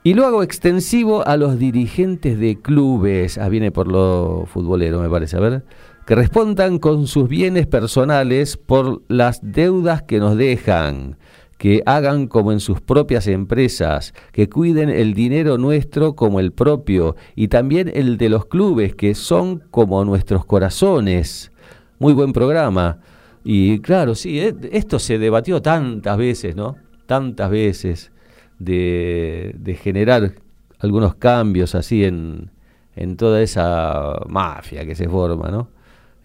Y 0.03 0.13
lo 0.13 0.25
hago 0.25 0.43
extensivo 0.43 1.25
a 1.25 1.37
los 1.37 1.57
dirigentes 1.57 2.37
de 2.37 2.59
clubes. 2.61 3.37
Ah, 3.37 3.47
viene 3.47 3.71
por 3.71 3.87
lo 3.87 4.45
futbolero, 4.51 4.99
me 4.99 5.09
parece. 5.09 5.37
A 5.37 5.39
ver 5.39 5.63
que 6.07 6.15
respondan 6.15 6.79
con 6.79 7.05
sus 7.05 7.27
bienes 7.27 7.67
personales 7.67 8.55
por 8.55 9.01
las 9.09 9.41
deudas 9.43 10.03
que 10.03 10.19
nos 10.19 10.37
dejan, 10.37 11.17
que 11.57 11.83
hagan 11.85 12.27
como 12.27 12.53
en 12.53 12.61
sus 12.61 12.79
propias 12.79 13.27
empresas, 13.27 14.13
que 14.31 14.47
cuiden 14.47 14.87
el 14.89 15.13
dinero 15.13 15.57
nuestro 15.57 16.15
como 16.15 16.39
el 16.39 16.53
propio 16.53 17.17
y 17.35 17.49
también 17.49 17.91
el 17.93 18.17
de 18.17 18.29
los 18.29 18.45
clubes, 18.45 18.95
que 18.95 19.15
son 19.15 19.65
como 19.69 20.05
nuestros 20.05 20.45
corazones. 20.45 21.51
Muy 21.99 22.13
buen 22.13 22.31
programa. 22.31 22.99
Y 23.43 23.79
claro, 23.79 24.15
sí, 24.15 24.39
eh, 24.39 24.55
esto 24.71 24.99
se 24.99 25.19
debatió 25.19 25.61
tantas 25.61 26.17
veces, 26.17 26.55
¿no? 26.55 26.77
Tantas 27.05 27.49
veces 27.49 28.13
de, 28.59 29.53
de 29.59 29.75
generar 29.75 30.35
algunos 30.79 31.15
cambios 31.15 31.75
así 31.75 32.05
en, 32.05 32.49
en 32.95 33.17
toda 33.17 33.41
esa 33.41 34.21
mafia 34.29 34.85
que 34.85 34.95
se 34.95 35.09
forma, 35.09 35.49
¿no? 35.49 35.75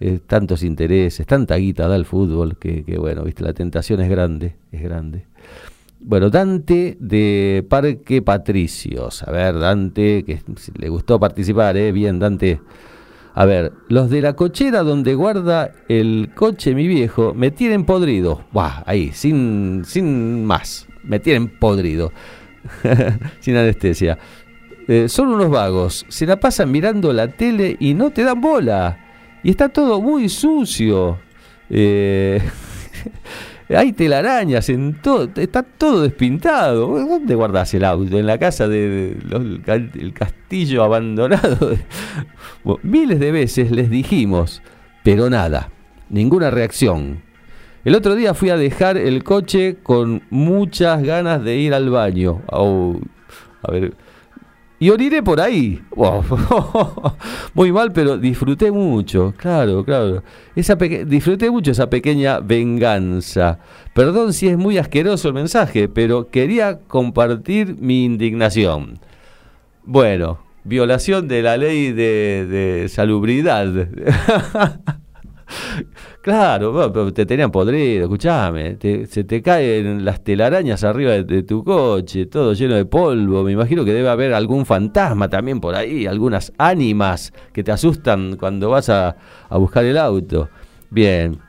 Eh, 0.04 0.18
tantos 0.26 0.64
intereses, 0.64 1.24
tanta 1.28 1.54
guita 1.54 1.86
da 1.86 1.94
el 1.94 2.04
fútbol, 2.04 2.56
que, 2.56 2.82
bueno, 2.98 3.22
viste, 3.22 3.44
la 3.44 3.52
tentación 3.52 4.00
es 4.00 4.10
grande, 4.10 4.56
es 4.72 4.82
grande. 4.82 5.26
Bueno, 6.00 6.28
Dante 6.28 6.96
de 6.98 7.64
Parque 7.68 8.20
Patricios. 8.20 9.22
A 9.22 9.30
ver, 9.30 9.56
Dante, 9.60 10.24
que 10.24 10.40
le 10.74 10.88
gustó 10.88 11.20
participar, 11.20 11.76
¿eh? 11.76 11.92
Bien, 11.92 12.18
Dante. 12.18 12.60
A 13.34 13.44
ver, 13.44 13.74
los 13.86 14.10
de 14.10 14.22
la 14.22 14.32
cochera 14.32 14.82
donde 14.82 15.14
guarda 15.14 15.70
el 15.88 16.30
coche 16.34 16.74
mi 16.74 16.88
viejo 16.88 17.32
me 17.32 17.52
tienen 17.52 17.84
podrido. 17.84 18.42
Buah, 18.50 18.82
ahí, 18.86 19.12
sin, 19.12 19.84
sin 19.84 20.44
más. 20.44 20.88
Me 21.04 21.20
tienen 21.20 21.46
podrido. 21.60 22.10
sin 23.38 23.56
anestesia. 23.56 24.18
Eh, 24.88 25.08
son 25.08 25.28
unos 25.28 25.48
vagos. 25.48 26.06
Se 26.08 26.26
la 26.26 26.40
pasan 26.40 26.72
mirando 26.72 27.12
la 27.12 27.28
tele 27.28 27.76
y 27.78 27.94
no 27.94 28.10
te 28.10 28.24
dan 28.24 28.40
bola. 28.40 28.98
Y 29.42 29.50
está 29.50 29.68
todo 29.68 30.00
muy 30.00 30.28
sucio. 30.28 31.18
Eh, 31.68 32.40
hay 33.68 33.92
telarañas 33.92 34.68
en 34.68 35.00
todo, 35.00 35.28
está 35.36 35.62
todo 35.62 36.02
despintado. 36.02 36.86
¿Dónde 36.88 37.34
guardas 37.34 37.72
el 37.74 37.84
auto? 37.84 38.18
En 38.18 38.26
la 38.26 38.38
casa 38.38 38.68
del 38.68 40.12
castillo 40.14 40.84
abandonado. 40.84 41.76
miles 42.82 43.18
de 43.18 43.32
veces 43.32 43.70
les 43.70 43.90
dijimos, 43.90 44.62
pero 45.02 45.28
nada, 45.30 45.70
ninguna 46.08 46.50
reacción. 46.50 47.22
El 47.84 47.96
otro 47.96 48.14
día 48.14 48.32
fui 48.34 48.50
a 48.50 48.56
dejar 48.56 48.96
el 48.96 49.24
coche 49.24 49.78
con 49.82 50.22
muchas 50.30 51.02
ganas 51.02 51.42
de 51.42 51.56
ir 51.56 51.74
al 51.74 51.90
baño. 51.90 52.42
a 52.48 53.72
ver, 53.72 53.94
y 54.82 54.90
oriré 54.90 55.22
por 55.22 55.40
ahí. 55.40 55.80
Muy 57.54 57.70
mal, 57.70 57.92
pero 57.92 58.18
disfruté 58.18 58.72
mucho, 58.72 59.32
claro, 59.36 59.84
claro. 59.84 60.24
Esa 60.56 60.74
disfruté 60.74 61.52
mucho 61.52 61.70
esa 61.70 61.88
pequeña 61.88 62.40
venganza. 62.40 63.60
Perdón 63.94 64.32
si 64.32 64.48
es 64.48 64.58
muy 64.58 64.78
asqueroso 64.78 65.28
el 65.28 65.34
mensaje, 65.34 65.88
pero 65.88 66.30
quería 66.30 66.80
compartir 66.80 67.76
mi 67.78 68.04
indignación. 68.04 68.98
Bueno, 69.84 70.40
violación 70.64 71.28
de 71.28 71.42
la 71.42 71.56
ley 71.56 71.92
de, 71.92 72.48
de 72.50 72.88
salubridad. 72.88 73.68
Claro, 76.22 77.12
te 77.12 77.26
tenían 77.26 77.50
podrido, 77.50 78.04
escuchame. 78.04 78.76
se 78.80 79.24
te 79.24 79.42
caen 79.42 80.04
las 80.04 80.22
telarañas 80.22 80.84
arriba 80.84 81.10
de, 81.10 81.42
tu 81.42 81.64
coche, 81.64 82.26
todo 82.26 82.52
lleno 82.52 82.76
de 82.76 82.84
polvo. 82.84 83.42
Me 83.42 83.50
imagino 83.50 83.84
que 83.84 83.92
debe 83.92 84.08
haber 84.08 84.32
algún 84.32 84.64
fantasma 84.64 85.28
también 85.28 85.60
por 85.60 85.74
ahí, 85.74 86.06
algunas 86.06 86.52
ánimas 86.58 87.32
que 87.52 87.64
te 87.64 87.72
asustan 87.72 88.36
cuando 88.36 88.70
vas 88.70 88.88
a, 88.88 89.16
buscar 89.50 89.84
el 89.84 89.98
auto. 89.98 90.48
Bien, 90.90 91.40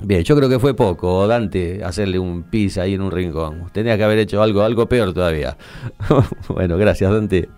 Bien, 0.00 0.22
yo 0.22 0.36
creo 0.36 0.48
que 0.48 0.60
fue 0.60 0.74
poco, 0.74 1.26
Dante, 1.26 1.82
hacerle 1.84 2.18
un 2.20 2.44
pis 2.44 2.78
ahí 2.78 2.94
en 2.94 3.02
un 3.02 3.10
rincón. 3.10 3.68
Tenía 3.72 3.98
que 3.98 4.04
haber 4.04 4.18
hecho 4.20 4.40
algo, 4.40 4.62
algo 4.62 4.88
peor 4.88 5.12
todavía. 5.12 5.56
bueno, 6.48 6.78
gracias, 6.78 7.12
Dante. 7.12 7.48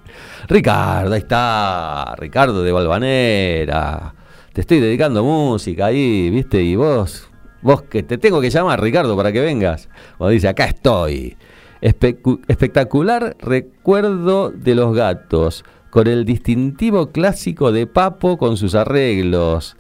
Ricardo, 0.49 1.13
ahí 1.13 1.21
está. 1.21 2.15
Ricardo 2.17 2.63
de 2.63 2.73
Valvanera 2.73 4.15
estoy 4.61 4.81
dedicando 4.81 5.25
música 5.25 5.87
ahí, 5.87 6.31
¿viste? 6.31 6.63
Y 6.63 6.77
vos, 6.77 7.29
vos 7.63 7.83
que 7.83 8.03
te 8.03 8.19
tengo 8.19 8.41
que 8.41 8.51
llamar, 8.51 8.81
Ricardo, 8.81 9.17
para 9.17 9.33
que 9.33 9.41
vengas. 9.41 9.89
Cuando 10.19 10.33
dice, 10.33 10.49
acá 10.49 10.67
estoy. 10.67 11.37
espectacular 11.81 13.37
recuerdo 13.41 14.51
de 14.51 14.75
los 14.75 14.95
gatos, 14.95 15.65
con 15.89 16.07
el 16.07 16.25
distintivo 16.25 17.11
clásico 17.11 17.73
de 17.73 17.87
Papo 17.87 18.39
con 18.39 18.57
sus 18.57 18.75
arreglos. 18.75 19.77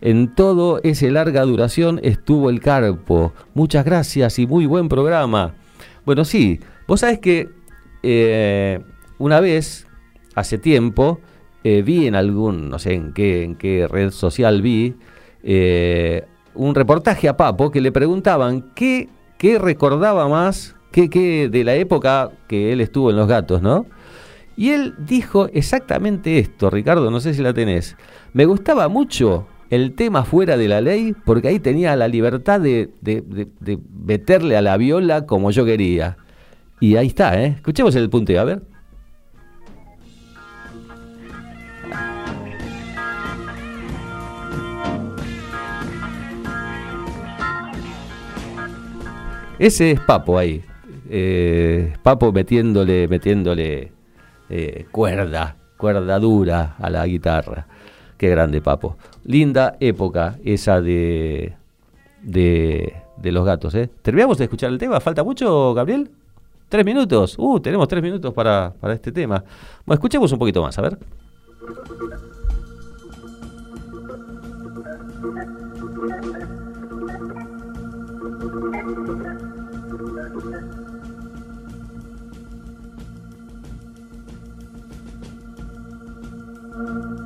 En 0.00 0.34
todo 0.34 0.80
ese 0.82 1.10
larga 1.10 1.42
duración 1.42 2.00
estuvo 2.02 2.50
el 2.50 2.60
carpo. 2.60 3.32
Muchas 3.54 3.84
gracias 3.84 4.38
y 4.38 4.46
muy 4.46 4.66
buen 4.66 4.88
programa. 4.88 5.54
Bueno, 6.04 6.24
sí, 6.24 6.60
vos 6.86 7.00
sabés 7.00 7.20
que 7.20 7.48
eh, 8.02 8.80
una 9.18 9.40
vez, 9.40 9.86
hace 10.34 10.58
tiempo, 10.58 11.20
eh, 11.68 11.82
vi 11.82 12.06
en 12.06 12.14
algún, 12.14 12.70
no 12.70 12.78
sé 12.78 12.94
en 12.94 13.12
qué, 13.12 13.42
en 13.42 13.56
qué 13.56 13.88
red 13.88 14.12
social 14.12 14.62
vi, 14.62 14.94
eh, 15.42 16.24
un 16.54 16.76
reportaje 16.76 17.28
a 17.28 17.36
Papo 17.36 17.72
que 17.72 17.80
le 17.80 17.90
preguntaban 17.90 18.70
qué, 18.76 19.08
qué 19.36 19.58
recordaba 19.58 20.28
más 20.28 20.76
qué, 20.92 21.10
qué 21.10 21.48
de 21.48 21.64
la 21.64 21.74
época 21.74 22.30
que 22.46 22.72
él 22.72 22.80
estuvo 22.80 23.10
en 23.10 23.16
Los 23.16 23.26
Gatos, 23.26 23.62
¿no? 23.62 23.84
Y 24.56 24.70
él 24.70 24.94
dijo 24.96 25.48
exactamente 25.52 26.38
esto, 26.38 26.70
Ricardo, 26.70 27.10
no 27.10 27.18
sé 27.18 27.34
si 27.34 27.42
la 27.42 27.52
tenés. 27.52 27.96
Me 28.32 28.44
gustaba 28.44 28.86
mucho 28.86 29.48
el 29.68 29.96
tema 29.96 30.22
fuera 30.22 30.56
de 30.56 30.68
la 30.68 30.80
ley 30.80 31.16
porque 31.24 31.48
ahí 31.48 31.58
tenía 31.58 31.96
la 31.96 32.06
libertad 32.06 32.60
de, 32.60 32.90
de, 33.00 33.24
de 33.58 33.78
meterle 34.04 34.56
a 34.56 34.62
la 34.62 34.76
viola 34.76 35.26
como 35.26 35.50
yo 35.50 35.64
quería. 35.64 36.16
Y 36.78 36.94
ahí 36.94 37.08
está, 37.08 37.42
¿eh? 37.42 37.54
Escuchemos 37.56 37.96
el 37.96 38.08
punteo, 38.08 38.40
a 38.40 38.44
ver. 38.44 38.75
Ese 49.58 49.92
es 49.92 50.00
Papo 50.00 50.38
ahí. 50.38 50.62
eh, 51.08 51.94
Papo 52.02 52.32
metiéndole, 52.32 53.08
metiéndole 53.08 53.92
eh, 54.48 54.86
cuerda, 54.90 55.56
cuerda 55.76 56.18
dura 56.18 56.76
a 56.78 56.90
la 56.90 57.06
guitarra. 57.06 57.66
Qué 58.16 58.28
grande 58.28 58.60
Papo. 58.60 58.96
Linda 59.24 59.76
época 59.80 60.38
esa 60.44 60.80
de, 60.80 61.54
de, 62.22 62.96
de 63.16 63.32
los 63.32 63.44
gatos. 63.44 63.74
¿eh? 63.74 63.90
¿Terminamos 64.02 64.38
de 64.38 64.44
escuchar 64.44 64.70
el 64.70 64.78
tema? 64.78 65.00
¿Falta 65.00 65.24
mucho, 65.24 65.74
Gabriel? 65.74 66.10
¿Tres 66.68 66.84
minutos? 66.84 67.36
Uh, 67.38 67.60
tenemos 67.60 67.86
tres 67.88 68.02
minutos 68.02 68.32
para, 68.34 68.74
para 68.80 68.94
este 68.94 69.12
tema. 69.12 69.42
Bueno, 69.84 69.96
escuchemos 69.96 70.32
un 70.32 70.38
poquito 70.38 70.62
más, 70.62 70.78
a 70.78 70.82
ver. 70.82 70.98
Hoy 86.76 87.25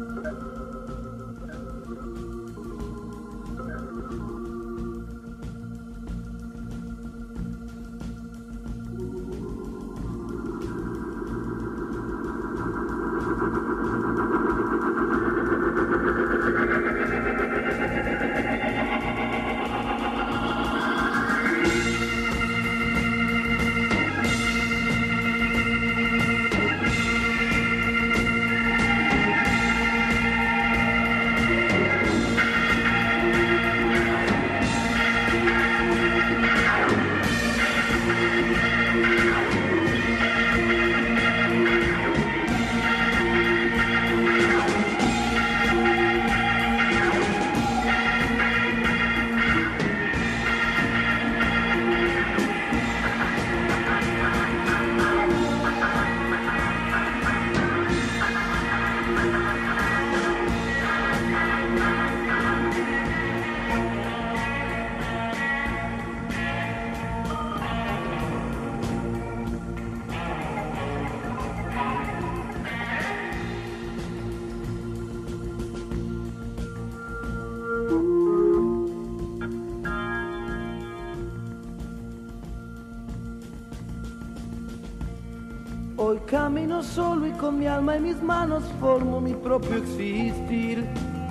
con 87.40 87.58
mi 87.58 87.66
alma 87.66 87.96
en 87.96 88.02
mis 88.02 88.22
manos 88.22 88.62
formo 88.78 89.18
mi 89.18 89.32
propio 89.32 89.78
existir. 89.78 90.86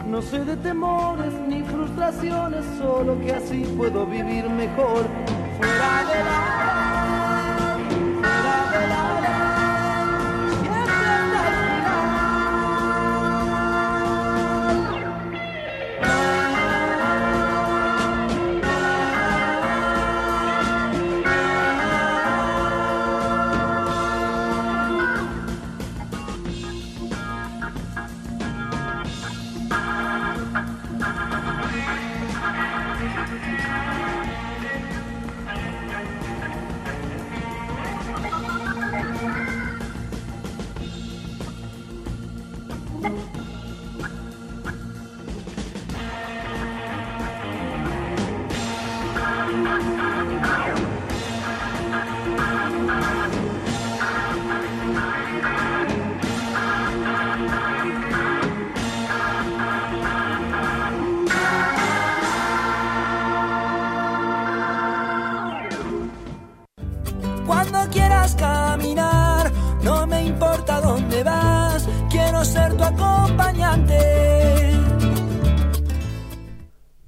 No 0.08 0.24
sé 0.24 0.44
de 0.44 0.58
temores 0.58 1.32
ni 1.48 1.62
frustraciones, 1.62 2.66
solo 2.80 3.20
que 3.22 3.34
así 3.34 3.64
puedo 3.78 4.08
vivir 4.08 4.50
mejor. 4.50 5.06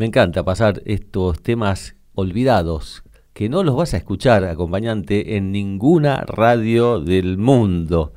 Me 0.02 0.08
encanta 0.08 0.44
pasar 0.44 0.82
estos 0.86 1.44
temas 1.44 1.96
olvidados, 2.16 3.04
que 3.34 3.50
no 3.50 3.62
los 3.64 3.76
vas 3.76 3.94
a 3.94 3.98
escuchar, 3.98 4.46
acompañante, 4.46 5.38
en 5.38 5.52
ninguna 5.52 6.24
radio 6.26 7.00
del 7.00 7.38
mundo. 7.38 8.12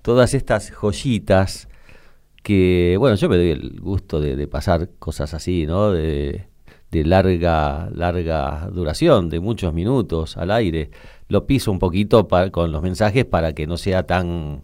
Todas 0.00 0.32
estas 0.32 0.70
joyitas 0.70 1.68
que, 2.42 2.96
bueno, 2.98 3.16
yo 3.16 3.28
me 3.28 3.36
doy 3.36 3.50
el 3.50 3.78
gusto 3.82 4.18
de, 4.18 4.48
pasar 4.48 4.88
cosas 4.98 5.34
así, 5.34 5.66
¿no? 5.66 5.92
De, 5.92 6.48
larga, 6.90 7.90
larga 7.92 8.70
duración, 8.72 9.28
de 9.28 9.38
muchos 9.38 9.74
minutos 9.74 10.38
al 10.38 10.50
aire. 10.50 10.88
Lo 11.28 11.44
piso 11.46 11.70
un 11.70 11.78
poquito 11.78 12.28
pa- 12.28 12.48
con 12.48 12.72
los 12.72 12.80
mensajes 12.80 13.26
para 13.26 13.52
que 13.52 13.66
no 13.66 13.76
sea 13.76 14.04
tan, 14.04 14.62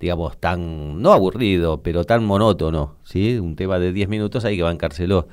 digamos, 0.00 0.38
tan, 0.38 1.02
no 1.02 1.12
aburrido, 1.12 1.82
pero 1.82 2.04
tan 2.04 2.24
monótono, 2.24 2.96
¿sí? 3.04 3.38
Un 3.38 3.54
tema 3.54 3.78
de 3.78 3.92
10 3.92 4.08
minutos 4.08 4.46
hay 4.46 4.56
que 4.56 4.62
bancárselo, 4.62 5.28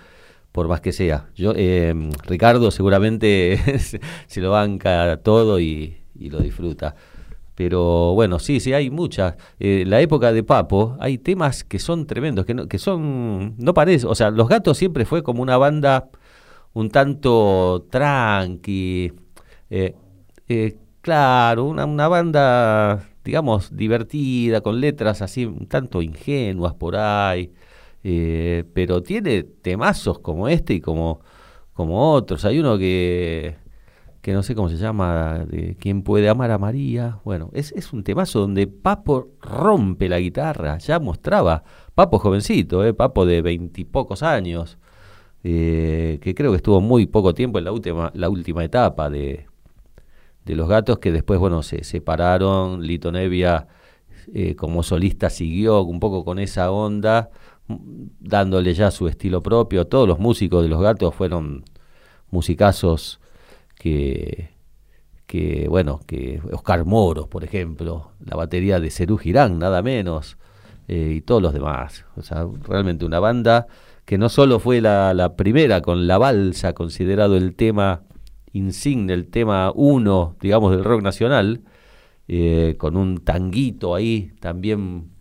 por 0.54 0.70
más 0.70 0.82
que 0.82 0.94
sea. 0.94 1.30
Yo, 1.36 1.54
eh, 1.58 1.94
Ricardo 2.26 2.72
seguramente 2.72 3.60
se- 4.28 4.42
lo 4.42 4.52
banca 4.52 5.18
todo 5.24 5.60
y, 5.60 5.98
y 6.18 6.30
lo 6.32 6.40
disfruta. 6.40 6.96
Pero 7.56 8.14
bueno, 8.16 8.40
sí, 8.40 8.60
sí, 8.60 8.74
hay 8.74 8.90
muchas. 8.90 9.36
Eh, 9.60 9.84
la 9.88 10.02
época 10.02 10.34
de 10.34 10.44
Papo, 10.44 10.98
hay 11.00 11.20
temas 11.20 11.64
que 11.64 11.80
son 11.80 12.08
tremendos, 12.08 12.46
que, 12.46 12.54
no, 12.56 12.68
que 12.68 12.80
son, 12.80 13.56
no 13.60 13.74
parece, 13.76 14.08
o 14.08 14.16
sea, 14.16 14.32
Los 14.32 14.50
Gatos 14.50 14.78
siempre 14.78 15.06
fue 15.06 15.24
como 15.24 15.44
una 15.44 15.58
banda 15.58 16.10
un 16.74 16.90
tanto 16.90 17.86
tranqui, 17.92 19.14
eh, 19.70 19.96
eh, 20.50 20.78
claro, 21.02 21.66
una, 21.66 21.86
una 21.86 22.08
banda, 22.08 23.10
digamos, 23.24 23.76
divertida, 23.76 24.62
con 24.62 24.80
letras 24.82 25.22
así 25.22 25.46
un 25.46 25.68
tanto 25.68 26.02
ingenuas 26.02 26.74
por 26.74 26.96
ahí, 26.96 27.52
eh, 28.04 28.66
pero 28.74 29.02
tiene 29.02 29.44
temazos 29.44 30.20
como 30.20 30.48
este 30.48 30.74
y 30.74 30.82
como, 30.82 31.22
como 31.74 32.14
otros. 32.14 32.46
Hay 32.46 32.60
uno 32.60 32.78
que, 32.78 33.56
que 34.22 34.34
no 34.34 34.44
sé 34.44 34.56
cómo 34.56 34.70
se 34.70 34.78
llama, 34.78 35.46
de 35.46 35.76
¿Quién 35.80 36.04
puede 36.04 36.30
amar 36.30 36.52
a 36.52 36.58
María? 36.58 37.20
Bueno, 37.24 37.50
es, 37.54 37.72
es 37.74 37.94
un 37.94 38.04
temazo 38.04 38.40
donde 38.42 38.68
Papo 38.68 39.30
rompe 39.42 40.10
la 40.10 40.20
guitarra, 40.20 40.78
ya 40.80 41.00
mostraba, 41.00 41.64
Papo 41.96 42.20
jovencito, 42.20 42.86
eh, 42.86 42.94
Papo 42.94 43.26
de 43.26 43.42
veintipocos 43.42 44.24
años, 44.24 44.78
eh, 45.44 46.20
que 46.22 46.36
creo 46.36 46.52
que 46.52 46.58
estuvo 46.58 46.82
muy 46.82 47.06
poco 47.06 47.34
tiempo 47.34 47.60
en 47.60 47.66
la 47.66 47.72
última, 47.72 48.12
la 48.16 48.30
última 48.30 48.64
etapa 48.64 49.10
de, 49.10 49.46
de 50.46 50.56
los 50.56 50.68
gatos, 50.70 51.00
que 51.00 51.12
después, 51.12 51.40
bueno, 51.40 51.64
se 51.64 51.84
separaron, 51.84 52.82
Lito 52.86 53.12
Nevia 53.12 53.68
eh, 54.34 54.56
como 54.56 54.84
solista 54.84 55.30
siguió 55.30 55.82
un 55.84 56.00
poco 56.00 56.24
con 56.24 56.40
esa 56.40 56.72
onda, 56.72 57.30
dándole 57.68 58.74
ya 58.74 58.92
su 58.92 59.08
estilo 59.08 59.42
propio. 59.42 59.88
Todos 59.88 60.08
los 60.08 60.20
músicos 60.20 60.64
de 60.64 60.70
los 60.70 60.82
gatos 60.82 61.16
fueron 61.16 61.64
musicazos 62.30 63.20
que, 63.76 64.50
que 65.26 65.68
bueno, 65.70 66.00
que 66.06 66.42
Oscar 66.52 66.86
Moros, 66.86 67.28
por 67.28 67.44
ejemplo, 67.44 68.12
la 68.24 68.36
batería 68.36 68.80
de 68.80 68.90
Cerú 68.90 69.18
Girán, 69.18 69.60
nada 69.60 69.82
menos, 69.82 70.38
eh, 70.88 71.14
y 71.18 71.22
todos 71.22 71.42
los 71.42 71.54
demás. 71.54 72.06
O 72.16 72.22
sea, 72.22 72.46
realmente 72.68 73.06
una 73.06 73.20
banda 73.20 73.68
que 74.06 74.18
no 74.18 74.30
solo 74.30 74.60
fue 74.60 74.82
la, 74.82 75.14
la 75.14 75.36
primera 75.36 75.82
con 75.82 76.08
la 76.08 76.18
balsa, 76.18 76.74
considerado 76.74 77.38
el 77.38 77.56
tema 77.56 78.04
insigne, 78.52 79.14
el 79.14 79.28
tema 79.28 79.72
uno, 79.74 80.36
digamos, 80.42 80.72
del 80.72 80.84
rock 80.84 81.02
nacional, 81.02 81.62
eh, 82.28 82.76
con 82.78 82.96
un 82.96 83.18
tanguito 83.20 83.96
ahí 83.96 84.32
también 84.40 85.13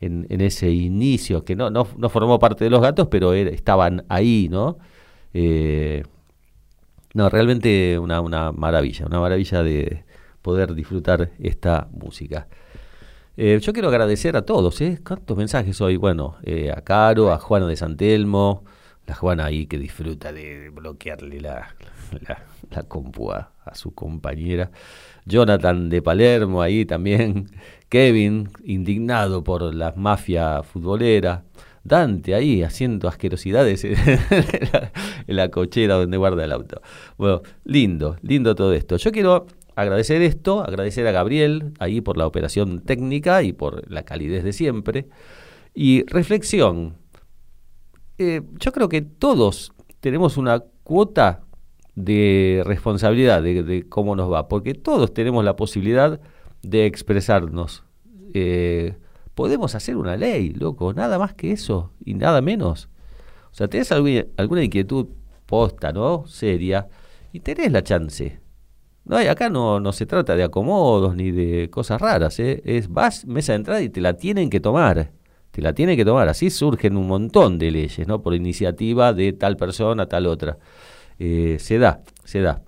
en, 0.00 0.40
ese 0.40 0.70
inicio, 0.70 1.44
que 1.44 1.56
no, 1.56 1.70
no, 1.70 1.86
no, 1.96 2.08
formó 2.08 2.38
parte 2.38 2.64
de 2.64 2.70
los 2.70 2.80
gatos, 2.80 3.08
pero 3.08 3.32
estaban 3.32 4.04
ahí, 4.08 4.48
¿no? 4.50 4.78
Eh, 5.32 6.02
no, 7.14 7.28
realmente 7.28 7.98
una, 7.98 8.20
una 8.20 8.52
maravilla, 8.52 9.06
una 9.06 9.20
maravilla 9.20 9.62
de 9.62 10.04
poder 10.42 10.74
disfrutar 10.74 11.30
esta 11.38 11.88
música. 11.90 12.46
Eh, 13.38 13.58
yo 13.60 13.72
quiero 13.72 13.88
agradecer 13.88 14.36
a 14.36 14.42
todos, 14.42 14.80
¿eh? 14.80 14.98
¿Cuántos 15.06 15.36
mensajes 15.36 15.80
hoy? 15.80 15.96
Bueno, 15.96 16.36
eh, 16.42 16.72
a 16.74 16.80
Caro, 16.82 17.32
a 17.32 17.38
Juana 17.38 17.66
de 17.66 17.76
Santelmo, 17.76 18.64
la 19.06 19.14
Juana 19.14 19.44
ahí 19.44 19.66
que 19.66 19.78
disfruta 19.78 20.32
de 20.32 20.70
bloquearle 20.70 21.40
la, 21.40 21.74
la, 22.26 22.44
la 22.70 22.82
compu 22.84 23.32
a, 23.32 23.52
su 23.74 23.94
compañera. 23.94 24.70
Jonathan 25.26 25.90
de 25.90 26.00
Palermo 26.00 26.62
ahí 26.62 26.86
también. 26.86 27.50
Kevin, 27.88 28.48
indignado 28.64 29.44
por 29.44 29.74
la 29.74 29.92
mafia 29.96 30.62
futbolera. 30.62 31.44
Dante 31.84 32.34
ahí 32.34 32.64
haciendo 32.64 33.06
asquerosidades 33.06 33.84
en 33.84 33.94
la, 33.94 34.92
en 35.26 35.36
la 35.36 35.50
cochera 35.50 35.94
donde 35.94 36.16
guarda 36.16 36.44
el 36.44 36.52
auto. 36.52 36.80
Bueno, 37.16 37.42
lindo, 37.64 38.16
lindo 38.22 38.54
todo 38.56 38.72
esto. 38.72 38.96
Yo 38.96 39.12
quiero 39.12 39.46
agradecer 39.76 40.22
esto, 40.22 40.64
agradecer 40.64 41.06
a 41.06 41.12
Gabriel 41.12 41.74
ahí 41.78 42.00
por 42.00 42.16
la 42.16 42.26
operación 42.26 42.80
técnica 42.80 43.42
y 43.42 43.52
por 43.52 43.88
la 43.90 44.02
calidez 44.04 44.42
de 44.42 44.52
siempre. 44.52 45.06
Y 45.74 46.04
reflexión. 46.06 46.96
Eh, 48.18 48.40
yo 48.58 48.72
creo 48.72 48.88
que 48.88 49.02
todos 49.02 49.72
tenemos 50.00 50.38
una 50.38 50.60
cuota 50.82 51.45
de 51.96 52.62
responsabilidad 52.64 53.42
de, 53.42 53.62
de, 53.62 53.88
cómo 53.88 54.14
nos 54.14 54.30
va, 54.30 54.48
porque 54.48 54.74
todos 54.74 55.12
tenemos 55.12 55.44
la 55.44 55.56
posibilidad 55.56 56.20
de 56.62 56.86
expresarnos. 56.86 57.84
Eh, 58.34 58.96
podemos 59.34 59.74
hacer 59.74 59.96
una 59.96 60.16
ley, 60.16 60.50
loco, 60.50 60.92
nada 60.92 61.18
más 61.18 61.34
que 61.34 61.52
eso 61.52 61.92
y 62.04 62.14
nada 62.14 62.40
menos. 62.42 62.88
O 63.50 63.54
sea, 63.54 63.68
tenés 63.68 63.90
alguna, 63.90 64.24
alguna 64.36 64.62
inquietud 64.62 65.08
posta, 65.46 65.92
¿no? 65.92 66.26
Seria, 66.26 66.88
y 67.32 67.40
tenés 67.40 67.72
la 67.72 67.82
chance. 67.82 68.40
No, 69.04 69.16
acá 69.16 69.48
no, 69.48 69.80
no 69.80 69.92
se 69.92 70.04
trata 70.04 70.36
de 70.36 70.42
acomodos 70.42 71.14
ni 71.14 71.30
de 71.30 71.70
cosas 71.70 72.00
raras, 72.00 72.38
¿eh? 72.40 72.60
es 72.64 72.88
vas, 72.88 73.24
mesa 73.24 73.52
de 73.52 73.56
entrada 73.56 73.80
y 73.80 73.88
te 73.88 74.00
la 74.00 74.14
tienen 74.14 74.50
que 74.50 74.60
tomar. 74.60 75.12
Te 75.52 75.62
la 75.62 75.72
tienen 75.72 75.96
que 75.96 76.04
tomar. 76.04 76.28
Así 76.28 76.50
surgen 76.50 76.96
un 76.96 77.06
montón 77.06 77.58
de 77.58 77.70
leyes, 77.70 78.06
¿no? 78.06 78.20
Por 78.20 78.34
iniciativa 78.34 79.14
de 79.14 79.32
tal 79.32 79.56
persona, 79.56 80.06
tal 80.06 80.26
otra. 80.26 80.58
Eh, 81.18 81.56
se 81.60 81.78
da, 81.78 82.02
se 82.24 82.40
da. 82.40 82.62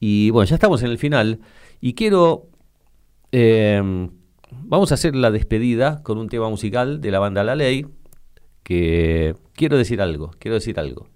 Y 0.00 0.30
bueno, 0.30 0.46
ya 0.46 0.56
estamos 0.56 0.82
en 0.82 0.90
el 0.90 0.98
final. 0.98 1.40
Y 1.80 1.94
quiero. 1.94 2.48
Eh, 3.32 4.08
vamos 4.50 4.90
a 4.92 4.94
hacer 4.94 5.16
la 5.16 5.30
despedida 5.30 6.02
con 6.02 6.18
un 6.18 6.28
tema 6.28 6.48
musical 6.48 7.00
de 7.00 7.10
la 7.10 7.18
banda 7.18 7.44
La 7.44 7.54
Ley. 7.54 7.86
Que 8.62 9.34
quiero 9.54 9.76
decir 9.76 10.00
algo, 10.00 10.30
quiero 10.38 10.54
decir 10.54 10.78
algo. 10.80 11.08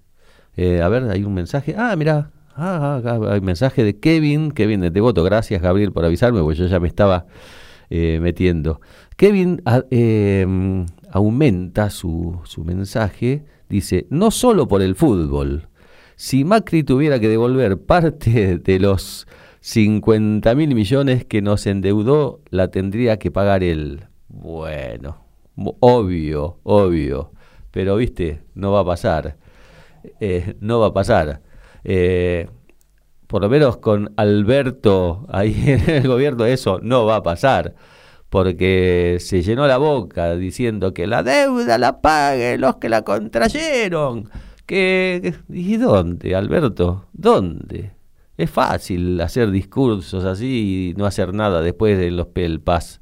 Eh, 0.56 0.82
a 0.82 0.88
ver, 0.88 1.04
hay 1.04 1.24
un 1.24 1.34
mensaje. 1.34 1.74
Ah, 1.78 1.94
mira, 1.96 2.30
Ah, 2.60 3.00
hay 3.30 3.40
mensaje 3.40 3.84
de 3.84 4.00
Kevin, 4.00 4.50
Kevin 4.50 4.80
de 4.80 4.90
Devoto, 4.90 5.22
gracias 5.22 5.62
Gabriel 5.62 5.92
por 5.92 6.04
avisarme, 6.04 6.42
pues 6.42 6.58
yo 6.58 6.66
ya 6.66 6.80
me 6.80 6.88
estaba 6.88 7.26
eh, 7.88 8.18
metiendo. 8.20 8.80
Kevin 9.16 9.62
a, 9.64 9.84
eh, 9.92 10.44
aumenta 11.12 11.88
su, 11.90 12.40
su 12.42 12.64
mensaje, 12.64 13.44
dice, 13.68 14.08
no 14.10 14.32
solo 14.32 14.66
por 14.66 14.82
el 14.82 14.96
fútbol, 14.96 15.68
si 16.18 16.44
Macri 16.44 16.82
tuviera 16.82 17.20
que 17.20 17.28
devolver 17.28 17.80
parte 17.80 18.58
de 18.64 18.80
los 18.80 19.28
50 19.60 20.52
mil 20.56 20.74
millones 20.74 21.24
que 21.24 21.42
nos 21.42 21.64
endeudó, 21.64 22.40
la 22.50 22.72
tendría 22.72 23.20
que 23.20 23.30
pagar 23.30 23.62
él. 23.62 24.08
Bueno, 24.26 25.24
obvio, 25.78 26.58
obvio, 26.64 27.30
pero 27.70 27.94
viste, 27.94 28.42
no 28.54 28.72
va 28.72 28.80
a 28.80 28.84
pasar, 28.84 29.36
eh, 30.18 30.56
no 30.58 30.80
va 30.80 30.88
a 30.88 30.92
pasar. 30.92 31.40
Eh, 31.84 32.48
por 33.28 33.42
lo 33.42 33.48
menos 33.48 33.76
con 33.76 34.12
Alberto 34.16 35.24
ahí 35.28 35.54
en 35.66 35.88
el 35.88 36.08
gobierno 36.08 36.46
eso 36.46 36.80
no 36.82 37.06
va 37.06 37.16
a 37.16 37.22
pasar, 37.22 37.76
porque 38.28 39.18
se 39.20 39.42
llenó 39.42 39.68
la 39.68 39.78
boca 39.78 40.34
diciendo 40.34 40.92
que 40.92 41.06
la 41.06 41.22
deuda 41.22 41.78
la 41.78 42.00
paguen 42.00 42.60
los 42.60 42.78
que 42.78 42.88
la 42.88 43.02
contrayeron. 43.02 44.28
Que, 44.68 45.32
¿Y 45.48 45.78
dónde, 45.78 46.34
Alberto? 46.34 47.06
¿Dónde? 47.14 47.92
Es 48.36 48.50
fácil 48.50 49.18
hacer 49.22 49.50
discursos 49.50 50.26
así 50.26 50.90
y 50.90 50.98
no 50.98 51.06
hacer 51.06 51.32
nada 51.32 51.62
después 51.62 51.96
de 51.96 52.10
los 52.10 52.26
pelpas. 52.26 53.00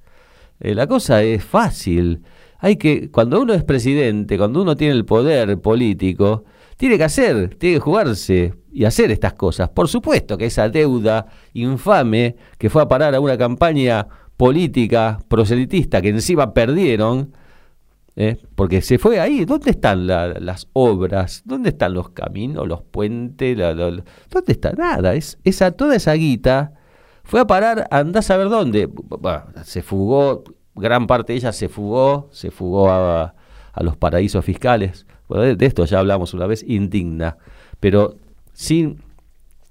Eh, 0.61 0.77
la 0.77 0.87
cosa 0.87 1.25
es 1.25 1.43
fácil. 1.45 2.23
Hay 2.61 2.77
que, 2.77 3.11
cuando 3.11 3.43
uno 3.43 3.53
es 3.53 3.65
presidente, 3.65 4.39
cuando 4.39 4.63
uno 4.63 4.77
tiene 4.77 4.95
el 4.95 5.05
poder 5.05 5.61
político, 5.61 6.45
tiene 6.77 6.99
que 6.99 7.03
hacer, 7.03 7.57
tiene 7.57 7.79
que 7.79 7.81
jugarse 7.81 8.55
y 8.73 8.85
hacer 8.85 9.11
estas 9.11 9.33
cosas. 9.33 9.69
Por 9.69 9.89
supuesto 9.89 10.39
que 10.39 10.47
esa 10.47 10.69
deuda 10.69 11.27
infame 11.53 12.37
que 12.59 12.71
fue 12.71 12.83
a 12.83 12.87
parar 12.87 13.13
a 13.17 13.21
una 13.21 13.37
campaña 13.37 14.07
política 14.37 15.19
proselitista 15.27 16.01
que 16.01 16.11
encima 16.11 16.55
perdieron, 16.55 17.33
¿eh? 18.17 18.39
porque 18.55 18.81
se 18.81 18.99
fue 18.99 19.21
ahí. 19.21 19.45
¿Dónde 19.45 19.71
están 19.71 20.07
la, 20.07 20.29
las 20.41 20.69
obras? 20.73 21.43
¿Dónde 21.45 21.71
están 21.71 21.95
los 21.95 22.11
caminos, 22.11 22.67
los 22.67 22.83
puentes? 22.83 23.57
¿Dónde 23.57 24.03
está? 24.53 24.73
Nada. 24.73 25.15
Es, 25.15 25.39
esa, 25.45 25.71
toda 25.71 25.95
esa 25.95 26.15
guita 26.15 26.73
fue 27.23 27.41
a 27.41 27.47
parar, 27.47 27.87
andás 27.91 28.31
a 28.31 28.37
ver 28.37 28.49
dónde. 28.49 28.87
Bueno, 28.87 29.45
se 29.63 29.83
fugó, 29.83 30.45
gran 30.75 31.07
parte 31.07 31.33
de 31.33 31.39
ella 31.39 31.53
se 31.53 31.69
fugó, 31.69 32.29
se 32.33 32.51
fugó 32.51 32.91
a, 32.91 33.35
los 33.79 33.97
paraísos 33.97 34.43
fiscales 34.43 35.07
de, 35.29 35.67
esto 35.67 35.85
ya 35.85 35.99
hablamos 35.99 36.35
una 36.35 36.47
vez, 36.47 36.63
indigna. 36.67 37.37
Pero 37.81 38.17
si, 38.53 38.97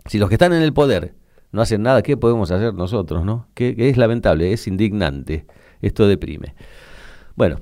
si 0.05 0.17
los 0.17 0.29
que 0.29 0.35
están 0.35 0.53
en 0.53 0.61
el 0.61 0.73
poder 0.73 1.15
no 1.51 1.61
hacen 1.61 1.81
nada, 1.81 2.01
¿qué 2.01 2.17
podemos 2.17 2.51
hacer 2.51 2.73
nosotros? 2.73 3.23
no? 3.23 3.47
Que 3.53 3.75
es 3.77 3.97
lamentable, 3.97 4.51
es 4.51 4.67
indignante. 4.67 5.45
Esto 5.81 6.07
deprime. 6.07 6.55
Bueno, 7.35 7.61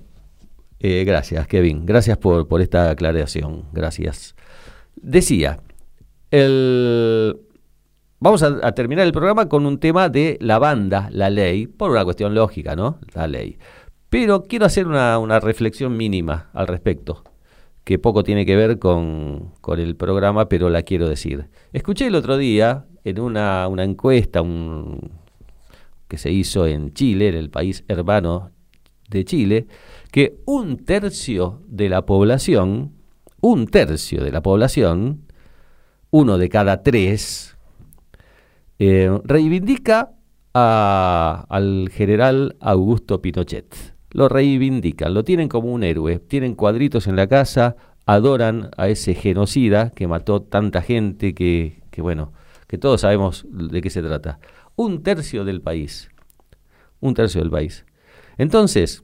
eh, 0.83 1.03
gracias, 1.05 1.47
Kevin. 1.47 1.85
Gracias 1.85 2.17
por, 2.17 2.47
por 2.47 2.61
esta 2.61 2.89
aclaración. 2.89 3.63
Gracias. 3.71 4.35
Decía, 4.95 5.59
el... 6.29 7.37
vamos 8.19 8.43
a, 8.43 8.71
terminar 8.73 9.05
el 9.05 9.13
programa 9.13 9.47
con 9.47 9.65
un 9.65 9.79
tema 9.79 10.09
de 10.09 10.37
la 10.41 10.59
banda, 10.59 11.09
la 11.11 11.29
ley, 11.29 11.67
por 11.67 11.89
una 11.89 12.03
cuestión 12.03 12.35
lógica, 12.35 12.75
¿no? 12.75 12.99
La 13.13 13.27
ley. 13.27 13.57
Pero 14.09 14.43
quiero 14.43 14.65
hacer 14.65 14.85
una, 14.85 15.17
una 15.19 15.39
reflexión 15.39 15.95
mínima 15.97 16.49
al 16.53 16.67
respecto 16.67 17.23
que 17.83 17.97
poco 17.99 18.23
tiene 18.23 18.45
que 18.45 18.55
ver 18.55 18.79
con, 18.79 19.53
con, 19.61 19.79
el 19.79 19.95
programa, 19.95 20.47
pero 20.49 20.69
la 20.69 20.83
quiero 20.83 21.09
decir. 21.09 21.47
Escuché 21.73 22.07
el 22.07 22.15
otro 22.15 22.37
día 22.37 22.85
en 23.03 23.19
una, 23.19 23.67
una 23.67 23.83
encuesta 23.83 24.41
un, 24.41 25.11
que 26.07 26.17
se 26.17 26.31
hizo 26.31 26.67
en 26.67 26.93
Chile, 26.93 27.29
en 27.29 27.35
el 27.35 27.49
país 27.49 27.83
hermano 27.87 28.51
de 29.09 29.25
Chile, 29.25 29.67
que 30.13 30.37
un 30.45 30.77
tercio 30.77 31.63
de 31.65 31.89
la 31.89 32.05
población, 32.05 32.91
un 33.41 33.65
tercio 33.65 34.23
de 34.23 34.31
la 34.31 34.43
población, 34.43 35.23
uno 36.11 36.37
de 36.37 36.49
cada 36.49 36.83
tres, 36.83 37.57
eh, 38.77 39.09
reivindica 39.23 40.11
a, 40.53 41.47
al 41.49 41.89
general 41.91 42.57
Augusto 42.59 43.23
Pinochet 43.23 43.93
lo 44.11 44.29
reivindican, 44.29 45.15
lo 45.15 45.23
tienen 45.23 45.49
como 45.49 45.73
un 45.73 45.83
héroe, 45.83 46.19
tienen 46.19 46.53
cuadritos 46.53 47.07
en 47.07 47.15
la 47.15 47.25
casa, 47.25 47.75
adoran 48.05 48.69
a 48.77 48.87
ese 48.87 49.15
genocida 49.15 49.89
que 49.89 50.07
mató 50.07 50.43
tanta 50.43 50.83
gente 50.83 51.33
que, 51.33 51.81
que 51.89 52.03
bueno, 52.03 52.33
que 52.67 52.77
todos 52.77 53.01
sabemos 53.01 53.47
de 53.49 53.81
qué 53.81 53.89
se 53.89 54.03
trata. 54.03 54.37
Un 54.75 55.01
tercio 55.01 55.43
del 55.43 55.61
país, 55.61 56.11
un 56.99 57.15
tercio 57.15 57.41
del 57.41 57.49
país. 57.49 57.87
Entonces, 58.37 59.03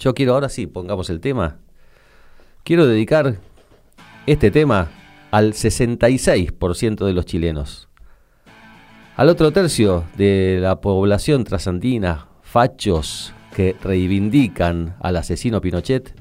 yo 0.00 0.14
quiero 0.14 0.34
ahora 0.34 0.48
sí, 0.48 0.66
pongamos 0.66 1.10
el 1.10 1.20
tema, 1.20 1.58
quiero 2.64 2.86
dedicar 2.86 3.36
este 4.26 4.50
tema 4.50 4.88
al 5.30 5.52
66% 5.52 7.06
de 7.06 7.12
los 7.12 7.26
chilenos. 7.26 7.88
Al 9.16 9.28
otro 9.28 9.52
tercio 9.52 10.04
de 10.16 10.58
la 10.60 10.80
población 10.80 11.44
trasandina, 11.44 12.28
fachos, 12.42 13.34
que 13.54 13.76
reivindican 13.82 14.96
al 15.00 15.16
asesino 15.16 15.60
Pinochet 15.60 16.14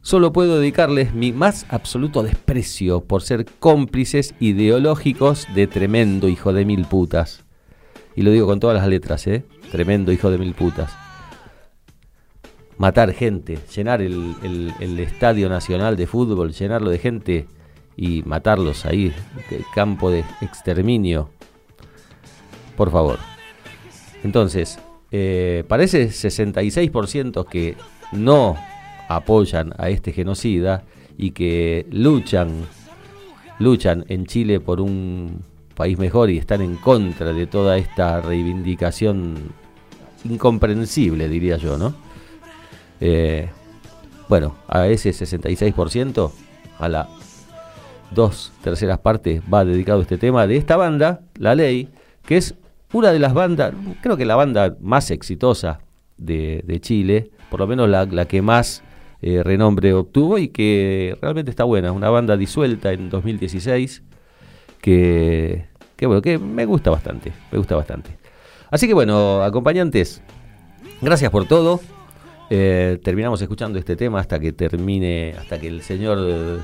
solo 0.00 0.32
puedo 0.32 0.58
dedicarles 0.58 1.14
mi 1.14 1.30
más 1.32 1.64
absoluto 1.68 2.24
desprecio 2.24 3.04
por 3.04 3.22
ser 3.22 3.46
cómplices 3.60 4.34
ideológicos 4.40 5.46
de 5.54 5.68
tremendo 5.68 6.28
hijo 6.28 6.52
de 6.52 6.64
mil 6.64 6.86
putas. 6.86 7.44
Y 8.16 8.22
lo 8.22 8.32
digo 8.32 8.46
con 8.46 8.58
todas 8.58 8.76
las 8.76 8.88
letras, 8.88 9.26
¿eh? 9.28 9.44
Tremendo 9.70 10.10
hijo 10.10 10.30
de 10.30 10.38
mil 10.38 10.54
putas. 10.54 11.01
Matar 12.82 13.12
gente, 13.12 13.60
llenar 13.72 14.02
el, 14.02 14.98
estadio 14.98 15.48
nacional 15.48 15.96
de 15.96 16.08
fútbol, 16.08 16.52
llenarlo 16.52 16.90
de 16.90 16.98
gente 16.98 17.46
y 17.96 18.24
matarlos 18.24 18.86
ahí, 18.86 19.12
campo 19.72 20.10
de 20.10 20.24
exterminio. 20.40 21.30
Por 22.76 22.90
favor. 22.90 23.20
Entonces, 24.24 24.80
eh, 25.12 25.62
parece 25.68 26.08
66% 26.08 27.46
que 27.46 27.76
no 28.10 28.56
apoyan 29.08 29.74
a 29.78 29.88
este 29.88 30.10
genocida 30.10 30.82
y 31.16 31.30
que 31.30 31.86
luchan, 31.88 32.66
luchan 33.60 34.04
en 34.08 34.26
Chile 34.26 34.58
por 34.58 34.80
un 34.80 35.44
país 35.76 35.96
mejor 36.00 36.30
y 36.30 36.38
están 36.38 36.60
en 36.62 36.74
contra 36.74 37.32
de 37.32 37.46
toda 37.46 37.78
esta 37.78 38.20
reivindicación 38.20 39.52
incomprensible, 40.24 41.28
diría 41.28 41.58
yo, 41.58 41.78
¿no? 41.78 42.10
Eh, 43.04 43.48
bueno, 44.28 44.54
a 44.68 44.86
ese 44.86 45.10
66%, 45.10 46.30
a 46.78 46.88
la 46.88 47.08
dos 48.12 48.52
terceras 48.62 49.00
partes 49.00 49.42
va 49.52 49.64
dedicado 49.64 50.02
este 50.02 50.18
tema 50.18 50.46
de 50.46 50.56
esta 50.56 50.76
banda, 50.76 51.20
La 51.36 51.56
Ley, 51.56 51.88
que 52.24 52.36
es 52.36 52.54
una 52.92 53.10
de 53.10 53.18
las 53.18 53.34
bandas, 53.34 53.74
creo 54.02 54.16
que 54.16 54.24
la 54.24 54.36
banda 54.36 54.76
más 54.80 55.10
exitosa 55.10 55.80
de, 56.16 56.78
Chile, 56.80 57.30
por 57.50 57.58
lo 57.58 57.66
menos 57.66 57.88
la, 57.88 58.24
que 58.26 58.40
más 58.40 58.84
eh, 59.20 59.42
renombre 59.42 59.92
obtuvo 59.94 60.38
y 60.38 60.48
que 60.48 61.18
realmente 61.20 61.50
está 61.50 61.64
buena. 61.64 61.90
Una 61.90 62.08
banda 62.08 62.36
disuelta 62.36 62.92
en 62.92 63.10
2016 63.10 64.02
que, 64.80 65.64
que, 65.96 66.06
bueno, 66.06 66.22
que 66.22 66.38
me 66.38 66.66
gusta 66.66 66.90
bastante, 66.90 67.32
me 67.50 67.58
gusta 67.58 67.74
bastante. 67.74 68.16
Así 68.70 68.86
que 68.86 68.94
bueno, 68.94 69.42
acompañantes, 69.42 70.22
gracias 71.00 71.32
por 71.32 71.46
todo. 71.48 71.80
Eh, 72.54 72.98
terminamos 73.02 73.40
escuchando 73.40 73.78
este 73.78 73.96
tema 73.96 74.20
hasta 74.20 74.38
que 74.38 74.52
termine, 74.52 75.34
hasta 75.38 75.58
que 75.58 75.68
el 75.68 75.80
señor 75.80 76.18
eh, 76.20 76.58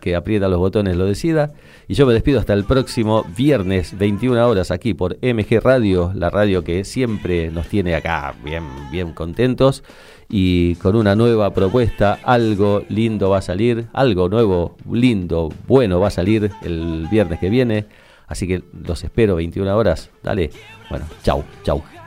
que 0.00 0.16
aprieta 0.16 0.48
los 0.48 0.58
botones 0.58 0.96
lo 0.96 1.04
decida. 1.04 1.52
Y 1.86 1.94
yo 1.94 2.04
me 2.04 2.12
despido 2.12 2.40
hasta 2.40 2.52
el 2.52 2.64
próximo 2.64 3.24
viernes, 3.36 3.96
21 3.96 4.48
horas, 4.48 4.72
aquí 4.72 4.92
por 4.92 5.18
MG 5.22 5.60
Radio, 5.62 6.10
la 6.16 6.30
radio 6.30 6.64
que 6.64 6.84
siempre 6.84 7.48
nos 7.52 7.68
tiene 7.68 7.94
acá 7.94 8.34
bien, 8.42 8.64
bien 8.90 9.12
contentos. 9.12 9.84
Y 10.28 10.74
con 10.76 10.96
una 10.96 11.14
nueva 11.14 11.54
propuesta, 11.54 12.18
algo 12.24 12.82
lindo 12.88 13.30
va 13.30 13.38
a 13.38 13.42
salir, 13.42 13.86
algo 13.92 14.28
nuevo, 14.28 14.76
lindo, 14.90 15.50
bueno 15.68 16.00
va 16.00 16.08
a 16.08 16.10
salir 16.10 16.50
el 16.62 17.06
viernes 17.08 17.38
que 17.38 17.50
viene. 17.50 17.86
Así 18.26 18.48
que 18.48 18.64
los 18.84 19.04
espero 19.04 19.36
21 19.36 19.76
horas. 19.76 20.10
Dale. 20.24 20.50
Bueno, 20.90 21.06
chau, 21.22 21.44
chau. 21.62 21.99